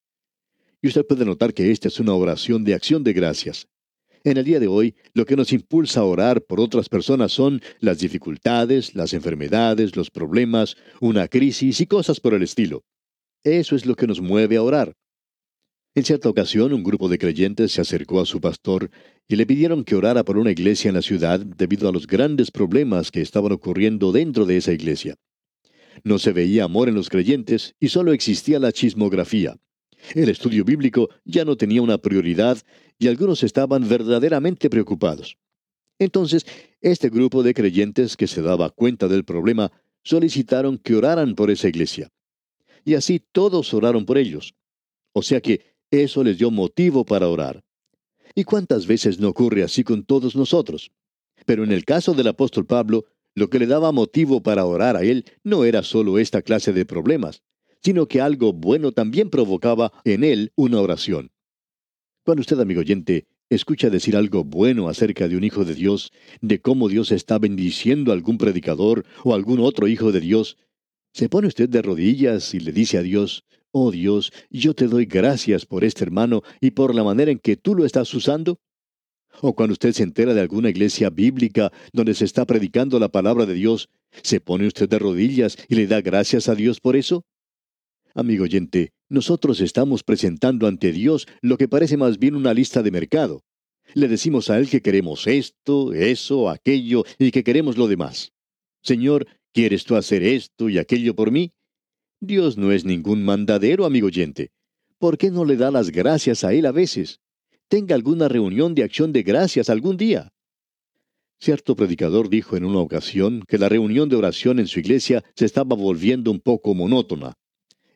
Y 0.82 0.88
usted 0.88 1.06
puede 1.06 1.26
notar 1.26 1.54
que 1.54 1.70
esta 1.70 1.88
es 1.88 2.00
una 2.00 2.16
oración 2.16 2.64
de 2.64 2.74
acción 2.74 3.04
de 3.04 3.14
gracias. 3.14 3.68
En 4.24 4.38
el 4.38 4.46
día 4.46 4.60
de 4.60 4.68
hoy, 4.68 4.96
lo 5.14 5.26
que 5.26 5.36
nos 5.36 5.52
impulsa 5.52 6.00
a 6.00 6.06
orar 6.06 6.44
por 6.44 6.60
otras 6.60 6.90
personas 6.90 7.32
son 7.32 7.62
las 7.80 8.00
dificultades, 8.00 8.96
las 8.96 9.14
enfermedades, 9.14 9.96
los 9.96 10.10
problemas, 10.10 10.78
una 11.00 11.28
crisis 11.28 11.82
y 11.82 11.88
cosas 11.88 12.20
por 12.20 12.34
el 12.34 12.44
estilo. 12.44 12.84
Eso 13.44 13.76
es 13.76 13.86
lo 13.86 13.96
que 13.96 14.08
nos 14.08 14.22
mueve 14.22 14.58
a 14.58 14.64
orar. 14.64 14.94
En 15.94 16.06
cierta 16.06 16.30
ocasión, 16.30 16.72
un 16.72 16.84
grupo 16.84 17.10
de 17.10 17.18
creyentes 17.18 17.74
se 17.74 17.82
acercó 17.82 18.22
a 18.22 18.26
su 18.26 18.40
pastor 18.40 18.90
y 19.28 19.36
le 19.36 19.46
pidieron 19.46 19.84
que 19.84 19.96
orara 19.96 20.24
por 20.24 20.38
una 20.38 20.52
iglesia 20.52 20.88
en 20.88 20.96
la 20.96 21.02
ciudad 21.02 21.42
debido 21.42 21.90
a 21.90 21.92
los 21.92 22.08
grandes 22.08 22.50
problemas 22.50 23.12
que 23.12 23.20
estaban 23.20 23.52
ocurriendo 23.52 24.14
dentro 24.14 24.46
de 24.46 24.56
esa 24.56 24.72
iglesia. 24.72 25.16
No 26.06 26.18
se 26.18 26.32
veía 26.32 26.64
amor 26.64 26.88
en 26.88 26.96
los 26.96 27.10
creyentes 27.10 27.76
y 27.78 27.90
solo 27.90 28.14
existía 28.14 28.58
la 28.58 28.72
chismografía. 28.72 29.58
El 30.16 30.30
estudio 30.30 30.64
bíblico 30.64 31.10
ya 31.26 31.44
no 31.44 31.58
tenía 31.58 31.82
una 31.82 31.98
prioridad 31.98 32.58
y 32.98 33.10
algunos 33.10 33.44
estaban 33.44 33.90
verdaderamente 33.90 34.70
preocupados. 34.70 35.38
Entonces, 36.00 36.46
este 36.80 37.10
grupo 37.10 37.44
de 37.44 37.54
creyentes 37.54 38.16
que 38.16 38.28
se 38.28 38.42
daba 38.42 38.70
cuenta 38.70 39.10
del 39.10 39.26
problema 39.26 39.74
solicitaron 40.04 40.78
que 40.78 40.96
oraran 40.96 41.36
por 41.36 41.52
esa 41.52 41.68
iglesia. 41.68 42.10
Y 42.86 42.94
así 42.94 43.20
todos 43.20 43.74
oraron 43.74 44.06
por 44.06 44.18
ellos. 44.18 44.56
O 45.14 45.22
sea 45.22 45.42
que 45.42 45.71
eso 45.92 46.24
les 46.24 46.38
dio 46.38 46.50
motivo 46.50 47.06
para 47.06 47.28
orar. 47.28 47.64
¿Y 48.34 48.46
cuántas 48.46 48.88
veces 48.88 49.20
no 49.20 49.28
ocurre 49.30 49.64
así 49.64 49.84
con 49.84 50.04
todos 50.04 50.36
nosotros? 50.36 50.92
Pero 51.46 51.64
en 51.64 51.72
el 51.72 51.86
caso 51.86 52.14
del 52.14 52.28
apóstol 52.28 52.66
Pablo, 52.66 53.06
lo 53.36 53.50
que 53.50 53.60
le 53.60 53.68
daba 53.68 53.92
motivo 53.92 54.42
para 54.42 54.66
orar 54.66 54.96
a 54.96 55.04
él 55.04 55.26
no 55.44 55.66
era 55.66 55.84
solo 55.84 56.18
esta 56.18 56.42
clase 56.42 56.74
de 56.74 56.86
problemas, 56.86 57.44
sino 57.84 58.08
que 58.08 58.22
algo 58.22 58.54
bueno 58.54 58.92
también 58.92 59.30
provocaba 59.30 59.92
en 60.06 60.24
él 60.24 60.52
una 60.56 60.80
oración. 60.80 61.32
Cuando 62.24 62.42
usted, 62.42 62.60
amigo 62.60 62.82
oyente, 62.82 63.28
escucha 63.50 63.90
decir 63.90 64.16
algo 64.16 64.44
bueno 64.44 64.88
acerca 64.88 65.28
de 65.28 65.36
un 65.36 65.44
hijo 65.44 65.66
de 65.66 65.76
Dios, 65.76 66.12
de 66.42 66.62
cómo 66.62 66.88
Dios 66.88 67.12
está 67.12 67.40
bendiciendo 67.40 68.12
a 68.12 68.14
algún 68.14 68.38
predicador 68.38 69.06
o 69.24 69.34
algún 69.34 69.60
otro 69.60 69.88
hijo 69.88 70.12
de 70.12 70.22
Dios, 70.22 70.58
¿se 71.14 71.28
pone 71.28 71.48
usted 71.48 71.68
de 71.68 71.82
rodillas 71.82 72.54
y 72.54 72.60
le 72.60 72.72
dice 72.72 72.98
a 72.98 73.02
Dios, 73.02 73.44
Oh 73.74 73.90
Dios, 73.92 74.34
yo 74.50 74.74
te 74.74 74.88
doy 74.88 75.06
gracias 75.06 75.66
por 75.66 75.86
este 75.86 76.04
hermano 76.04 76.44
y 76.60 76.72
por 76.72 76.94
la 76.94 77.06
manera 77.06 77.32
en 77.32 77.40
que 77.40 77.56
tú 77.56 77.74
lo 77.74 77.86
estás 77.86 78.14
usando. 78.14 78.60
O 79.40 79.56
cuando 79.56 79.72
usted 79.72 79.94
se 79.94 80.04
entera 80.04 80.34
de 80.34 80.42
alguna 80.42 80.70
iglesia 80.70 81.10
bíblica 81.10 81.72
donde 81.94 82.14
se 82.14 82.26
está 82.26 82.46
predicando 82.46 83.00
la 83.00 83.08
palabra 83.08 83.46
de 83.46 83.54
Dios, 83.54 83.90
¿se 84.24 84.42
pone 84.42 84.68
usted 84.68 84.90
de 84.90 85.00
rodillas 85.00 85.58
y 85.70 85.76
le 85.76 85.88
da 85.88 86.02
gracias 86.02 86.50
a 86.50 86.56
Dios 86.56 86.82
por 86.82 86.98
eso? 86.98 87.24
Amigo 88.14 88.44
oyente, 88.44 88.92
nosotros 89.08 89.62
estamos 89.62 90.04
presentando 90.04 90.68
ante 90.68 90.92
Dios 90.92 91.28
lo 91.42 91.58
que 91.58 91.70
parece 91.70 91.96
más 91.96 92.20
bien 92.20 92.36
una 92.36 92.54
lista 92.54 92.84
de 92.84 92.92
mercado. 92.92 93.42
Le 93.94 94.10
decimos 94.10 94.50
a 94.50 94.60
Él 94.60 94.70
que 94.70 94.82
queremos 94.82 95.28
esto, 95.28 95.94
eso, 95.94 96.50
aquello 96.50 97.06
y 97.18 97.32
que 97.32 97.46
queremos 97.46 97.78
lo 97.78 97.88
demás. 97.88 98.34
Señor, 98.84 99.28
¿quieres 99.54 99.86
tú 99.86 99.96
hacer 99.96 100.24
esto 100.24 100.68
y 100.68 100.78
aquello 100.78 101.16
por 101.16 101.32
mí? 101.32 101.54
Dios 102.24 102.56
no 102.56 102.72
es 102.72 102.86
ningún 102.86 103.24
mandadero, 103.24 103.84
amigo 103.84 104.06
oyente. 104.06 104.52
¿Por 105.00 105.18
qué 105.18 105.32
no 105.32 105.44
le 105.44 105.58
da 105.58 105.72
las 105.72 105.90
gracias 105.90 106.44
a 106.44 106.54
Él 106.54 106.68
a 106.68 106.72
veces? 106.72 107.20
Tenga 107.68 107.96
alguna 107.96 108.28
reunión 108.28 108.76
de 108.76 108.84
acción 108.84 109.12
de 109.12 109.24
gracias 109.24 109.72
algún 109.72 109.98
día. 109.98 110.32
Cierto 111.40 111.76
predicador 111.76 112.30
dijo 112.30 112.56
en 112.56 112.66
una 112.66 112.78
ocasión 112.78 113.44
que 113.48 113.58
la 113.58 113.70
reunión 113.70 114.08
de 114.08 114.18
oración 114.18 114.60
en 114.60 114.68
su 114.68 114.80
iglesia 114.80 115.24
se 115.36 115.46
estaba 115.46 115.76
volviendo 115.76 116.30
un 116.30 116.40
poco 116.40 116.76
monótona. 116.76 117.34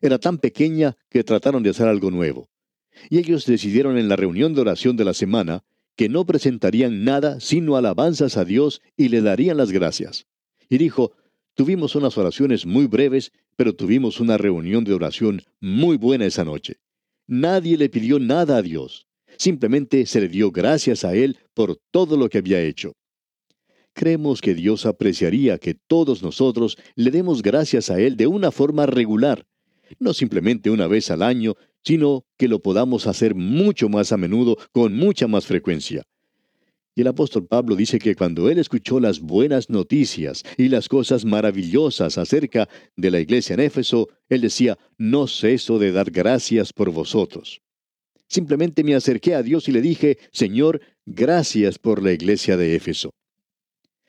Era 0.02 0.18
tan 0.18 0.38
pequeña 0.38 0.96
que 1.08 1.22
trataron 1.22 1.62
de 1.62 1.70
hacer 1.70 1.86
algo 1.86 2.10
nuevo. 2.10 2.48
Y 3.08 3.18
ellos 3.18 3.46
decidieron 3.46 3.96
en 3.96 4.08
la 4.08 4.16
reunión 4.16 4.54
de 4.54 4.62
oración 4.62 4.96
de 4.96 5.04
la 5.04 5.14
semana 5.14 5.62
que 5.94 6.08
no 6.08 6.26
presentarían 6.26 7.04
nada 7.04 7.38
sino 7.38 7.76
alabanzas 7.76 8.36
a 8.36 8.44
Dios 8.44 8.82
y 8.96 9.08
le 9.08 9.22
darían 9.22 9.56
las 9.56 9.70
gracias. 9.70 10.26
Y 10.68 10.78
dijo, 10.78 11.12
tuvimos 11.54 11.94
unas 11.94 12.18
oraciones 12.18 12.66
muy 12.66 12.88
breves, 12.88 13.30
pero 13.56 13.74
tuvimos 13.74 14.20
una 14.20 14.38
reunión 14.38 14.84
de 14.84 14.92
oración 14.94 15.42
muy 15.60 15.96
buena 15.96 16.26
esa 16.26 16.44
noche. 16.44 16.76
Nadie 17.26 17.76
le 17.76 17.88
pidió 17.88 18.18
nada 18.18 18.58
a 18.58 18.62
Dios. 18.62 19.06
Simplemente 19.38 20.06
se 20.06 20.20
le 20.20 20.28
dio 20.28 20.50
gracias 20.50 21.04
a 21.04 21.14
Él 21.14 21.38
por 21.54 21.78
todo 21.90 22.16
lo 22.16 22.28
que 22.28 22.38
había 22.38 22.60
hecho. 22.62 22.92
Creemos 23.92 24.40
que 24.40 24.54
Dios 24.54 24.84
apreciaría 24.86 25.58
que 25.58 25.74
todos 25.74 26.22
nosotros 26.22 26.76
le 26.94 27.10
demos 27.10 27.42
gracias 27.42 27.90
a 27.90 27.98
Él 27.98 28.16
de 28.16 28.26
una 28.26 28.50
forma 28.50 28.86
regular, 28.86 29.46
no 29.98 30.12
simplemente 30.12 30.70
una 30.70 30.86
vez 30.86 31.10
al 31.10 31.22
año, 31.22 31.54
sino 31.82 32.24
que 32.36 32.48
lo 32.48 32.60
podamos 32.60 33.06
hacer 33.06 33.34
mucho 33.34 33.88
más 33.88 34.12
a 34.12 34.16
menudo, 34.16 34.56
con 34.72 34.94
mucha 34.94 35.28
más 35.28 35.46
frecuencia. 35.46 36.02
Y 36.96 37.02
el 37.02 37.08
apóstol 37.08 37.46
Pablo 37.46 37.76
dice 37.76 37.98
que 37.98 38.14
cuando 38.14 38.48
él 38.48 38.58
escuchó 38.58 38.98
las 39.00 39.20
buenas 39.20 39.68
noticias 39.68 40.42
y 40.56 40.70
las 40.70 40.88
cosas 40.88 41.26
maravillosas 41.26 42.16
acerca 42.16 42.70
de 42.96 43.10
la 43.10 43.20
iglesia 43.20 43.52
en 43.52 43.60
Éfeso, 43.60 44.08
él 44.30 44.40
decía, 44.40 44.78
no 44.96 45.26
ceso 45.26 45.78
de 45.78 45.92
dar 45.92 46.10
gracias 46.10 46.72
por 46.72 46.90
vosotros. 46.90 47.60
Simplemente 48.28 48.82
me 48.82 48.94
acerqué 48.94 49.34
a 49.34 49.42
Dios 49.42 49.68
y 49.68 49.72
le 49.72 49.82
dije, 49.82 50.16
Señor, 50.32 50.80
gracias 51.04 51.78
por 51.78 52.02
la 52.02 52.12
iglesia 52.12 52.56
de 52.56 52.74
Éfeso. 52.74 53.10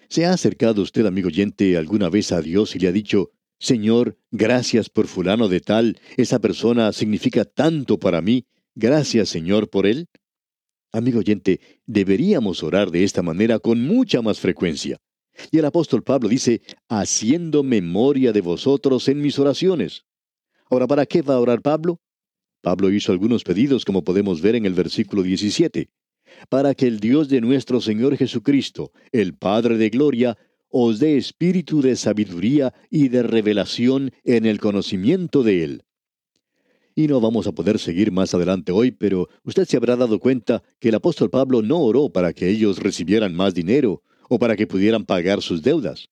¿Se 0.07 0.25
ha 0.25 0.31
acercado 0.31 0.81
usted, 0.81 1.05
amigo 1.05 1.27
oyente, 1.27 1.75
alguna 1.75 2.09
vez 2.09 2.31
a 2.31 2.41
Dios 2.41 2.73
y 2.73 2.79
le 2.79 2.87
ha 2.87 2.93
dicho, 2.93 3.31
Señor, 3.59 4.17
gracias 4.31 4.89
por 4.89 5.07
fulano 5.07 5.49
de 5.49 5.59
tal, 5.59 5.99
esa 6.15 6.39
persona 6.39 6.93
significa 6.93 7.43
tanto 7.43 7.99
para 7.99 8.21
mí, 8.21 8.45
gracias 8.75 9.27
Señor 9.27 9.69
por 9.69 9.85
él? 9.87 10.07
Amigo 10.97 11.19
oyente, 11.19 11.59
deberíamos 11.85 12.63
orar 12.63 12.91
de 12.91 13.03
esta 13.03 13.21
manera 13.21 13.59
con 13.59 13.81
mucha 13.81 14.21
más 14.21 14.39
frecuencia. 14.39 14.97
Y 15.51 15.59
el 15.59 15.65
apóstol 15.65 16.03
Pablo 16.03 16.27
dice, 16.27 16.61
haciendo 16.89 17.61
memoria 17.63 18.33
de 18.33 18.41
vosotros 18.41 19.07
en 19.07 19.21
mis 19.21 19.37
oraciones. 19.37 20.05
Ahora, 20.69 20.87
¿para 20.87 21.05
qué 21.05 21.21
va 21.21 21.35
a 21.35 21.39
orar 21.39 21.61
Pablo? 21.61 22.01
Pablo 22.61 22.89
hizo 22.89 23.11
algunos 23.11 23.43
pedidos, 23.43 23.85
como 23.85 24.03
podemos 24.03 24.41
ver 24.41 24.55
en 24.55 24.65
el 24.65 24.73
versículo 24.73 25.21
17 25.21 25.89
para 26.49 26.75
que 26.75 26.87
el 26.87 26.99
Dios 26.99 27.29
de 27.29 27.41
nuestro 27.41 27.81
Señor 27.81 28.17
Jesucristo, 28.17 28.91
el 29.11 29.33
Padre 29.35 29.77
de 29.77 29.89
Gloria, 29.89 30.37
os 30.69 30.99
dé 30.99 31.17
espíritu 31.17 31.81
de 31.81 31.95
sabiduría 31.95 32.73
y 32.89 33.07
de 33.07 33.23
revelación 33.23 34.11
en 34.23 34.45
el 34.45 34.59
conocimiento 34.59 35.43
de 35.43 35.63
Él. 35.63 35.83
Y 36.97 37.05
no 37.05 37.21
vamos 37.21 37.45
a 37.45 37.51
poder 37.51 37.77
seguir 37.77 38.11
más 38.11 38.33
adelante 38.33 38.71
hoy, 38.71 38.89
pero 38.89 39.29
usted 39.43 39.65
se 39.65 39.77
habrá 39.77 39.95
dado 39.95 40.19
cuenta 40.19 40.63
que 40.79 40.89
el 40.89 40.95
apóstol 40.95 41.29
Pablo 41.29 41.61
no 41.61 41.77
oró 41.77 42.09
para 42.09 42.33
que 42.33 42.49
ellos 42.49 42.79
recibieran 42.79 43.35
más 43.35 43.53
dinero 43.53 44.01
o 44.29 44.39
para 44.39 44.55
que 44.55 44.65
pudieran 44.65 45.05
pagar 45.05 45.43
sus 45.43 45.61
deudas. 45.61 46.09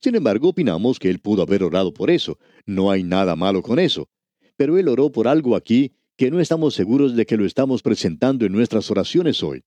Sin 0.00 0.14
embargo, 0.14 0.48
opinamos 0.48 0.98
que 0.98 1.10
él 1.10 1.18
pudo 1.18 1.42
haber 1.42 1.62
orado 1.62 1.92
por 1.92 2.10
eso. 2.10 2.38
No 2.64 2.90
hay 2.90 3.02
nada 3.02 3.36
malo 3.36 3.60
con 3.60 3.78
eso. 3.78 4.08
Pero 4.56 4.78
él 4.78 4.88
oró 4.88 5.12
por 5.12 5.28
algo 5.28 5.54
aquí 5.54 5.92
que 6.16 6.30
no 6.30 6.40
estamos 6.40 6.72
seguros 6.72 7.14
de 7.14 7.26
que 7.26 7.36
lo 7.36 7.44
estamos 7.44 7.82
presentando 7.82 8.46
en 8.46 8.52
nuestras 8.52 8.90
oraciones 8.90 9.42
hoy. 9.42 9.64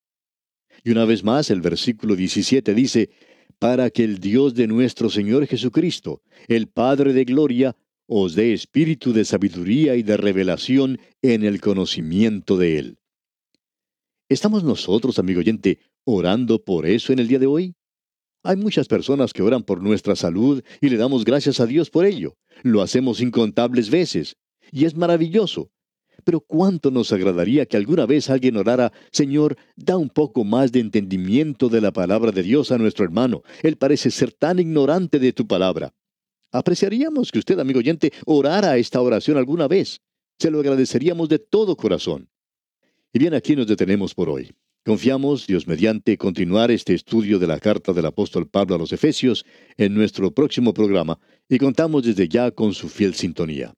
Y 0.83 0.89
una 0.89 1.05
vez 1.05 1.23
más, 1.23 1.51
el 1.51 1.61
versículo 1.61 2.15
17 2.15 2.73
dice, 2.73 3.11
para 3.59 3.91
que 3.91 4.03
el 4.03 4.17
Dios 4.17 4.55
de 4.55 4.65
nuestro 4.65 5.11
Señor 5.11 5.45
Jesucristo, 5.45 6.23
el 6.47 6.69
Padre 6.69 7.13
de 7.13 7.23
Gloria, 7.23 7.75
os 8.07 8.35
dé 8.35 8.53
espíritu 8.53 9.13
de 9.13 9.25
sabiduría 9.25 9.95
y 9.95 10.03
de 10.03 10.17
revelación 10.17 10.99
en 11.21 11.43
el 11.43 11.59
conocimiento 11.61 12.57
de 12.57 12.79
Él. 12.79 12.97
¿Estamos 14.29 14.63
nosotros, 14.63 15.19
amigo 15.19 15.39
oyente, 15.39 15.79
orando 16.03 16.63
por 16.63 16.85
eso 16.85 17.13
en 17.13 17.19
el 17.19 17.27
día 17.27 17.39
de 17.39 17.47
hoy? 17.47 17.75
Hay 18.43 18.57
muchas 18.57 18.87
personas 18.87 19.33
que 19.33 19.41
oran 19.41 19.63
por 19.63 19.81
nuestra 19.81 20.15
salud 20.15 20.63
y 20.81 20.89
le 20.89 20.97
damos 20.97 21.25
gracias 21.25 21.59
a 21.59 21.65
Dios 21.65 21.89
por 21.89 22.05
ello. 22.05 22.35
Lo 22.61 22.81
hacemos 22.81 23.21
incontables 23.21 23.89
veces. 23.89 24.35
Y 24.71 24.85
es 24.85 24.95
maravilloso. 24.95 25.71
Pero 26.23 26.39
cuánto 26.39 26.91
nos 26.91 27.11
agradaría 27.11 27.65
que 27.65 27.77
alguna 27.77 28.05
vez 28.05 28.29
alguien 28.29 28.57
orara, 28.57 28.91
Señor, 29.11 29.57
da 29.75 29.97
un 29.97 30.09
poco 30.09 30.43
más 30.43 30.71
de 30.71 30.79
entendimiento 30.79 31.69
de 31.69 31.81
la 31.81 31.91
palabra 31.91 32.31
de 32.31 32.43
Dios 32.43 32.71
a 32.71 32.77
nuestro 32.77 33.03
hermano. 33.03 33.43
Él 33.63 33.77
parece 33.77 34.11
ser 34.11 34.31
tan 34.31 34.59
ignorante 34.59 35.19
de 35.19 35.33
tu 35.33 35.47
palabra. 35.47 35.93
Apreciaríamos 36.55 37.33
que 37.33 37.39
usted, 37.39 37.59
amigo 37.59 37.79
oyente, 37.79 38.13
orara 38.25 38.77
esta 38.77 39.01
oración 39.01 39.37
alguna 39.37 39.67
vez. 39.67 39.99
Se 40.39 40.49
lo 40.49 40.59
agradeceríamos 40.61 41.27
de 41.27 41.37
todo 41.37 41.75
corazón. 41.75 42.29
Y 43.11 43.19
bien, 43.19 43.33
aquí 43.33 43.57
nos 43.57 43.67
detenemos 43.67 44.15
por 44.15 44.29
hoy. 44.29 44.53
Confiamos, 44.85 45.47
Dios 45.47 45.67
mediante, 45.67 46.17
continuar 46.17 46.71
este 46.71 46.93
estudio 46.93 47.39
de 47.39 47.47
la 47.47 47.59
carta 47.59 47.91
del 47.91 48.05
apóstol 48.05 48.47
Pablo 48.47 48.75
a 48.75 48.77
los 48.77 48.93
Efesios 48.93 49.45
en 49.75 49.93
nuestro 49.93 50.31
próximo 50.31 50.73
programa 50.73 51.19
y 51.49 51.57
contamos 51.57 52.03
desde 52.03 52.29
ya 52.29 52.51
con 52.51 52.73
su 52.73 52.87
fiel 52.87 53.15
sintonía. 53.15 53.73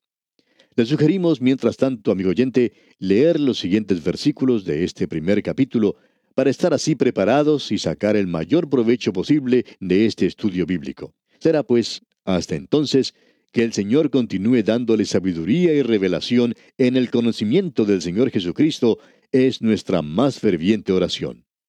Le 0.76 0.86
sugerimos, 0.86 1.40
mientras 1.40 1.76
tanto, 1.76 2.12
amigo 2.12 2.30
oyente, 2.30 2.72
leer 3.00 3.40
los 3.40 3.58
siguientes 3.58 4.04
versículos 4.04 4.64
de 4.64 4.84
este 4.84 5.08
primer 5.08 5.42
capítulo 5.42 5.96
para 6.36 6.50
estar 6.50 6.72
así 6.72 6.94
preparados 6.94 7.72
y 7.72 7.78
sacar 7.78 8.14
el 8.14 8.28
mayor 8.28 8.70
provecho 8.70 9.12
posible 9.12 9.64
de 9.80 10.06
este 10.06 10.26
estudio 10.26 10.64
bíblico. 10.64 11.12
Será 11.40 11.62
pues, 11.62 12.02
hasta 12.36 12.56
entonces, 12.56 13.14
que 13.52 13.64
el 13.64 13.72
Señor 13.72 14.10
continúe 14.10 14.62
dándole 14.62 15.06
sabiduría 15.06 15.72
y 15.72 15.82
revelación 15.82 16.54
en 16.76 16.96
el 16.96 17.10
conocimiento 17.10 17.84
del 17.84 18.02
Señor 18.02 18.30
Jesucristo, 18.30 18.98
es 19.32 19.62
nuestra 19.62 20.02
más 20.02 20.38
ferviente 20.38 20.92
oración. 20.92 21.47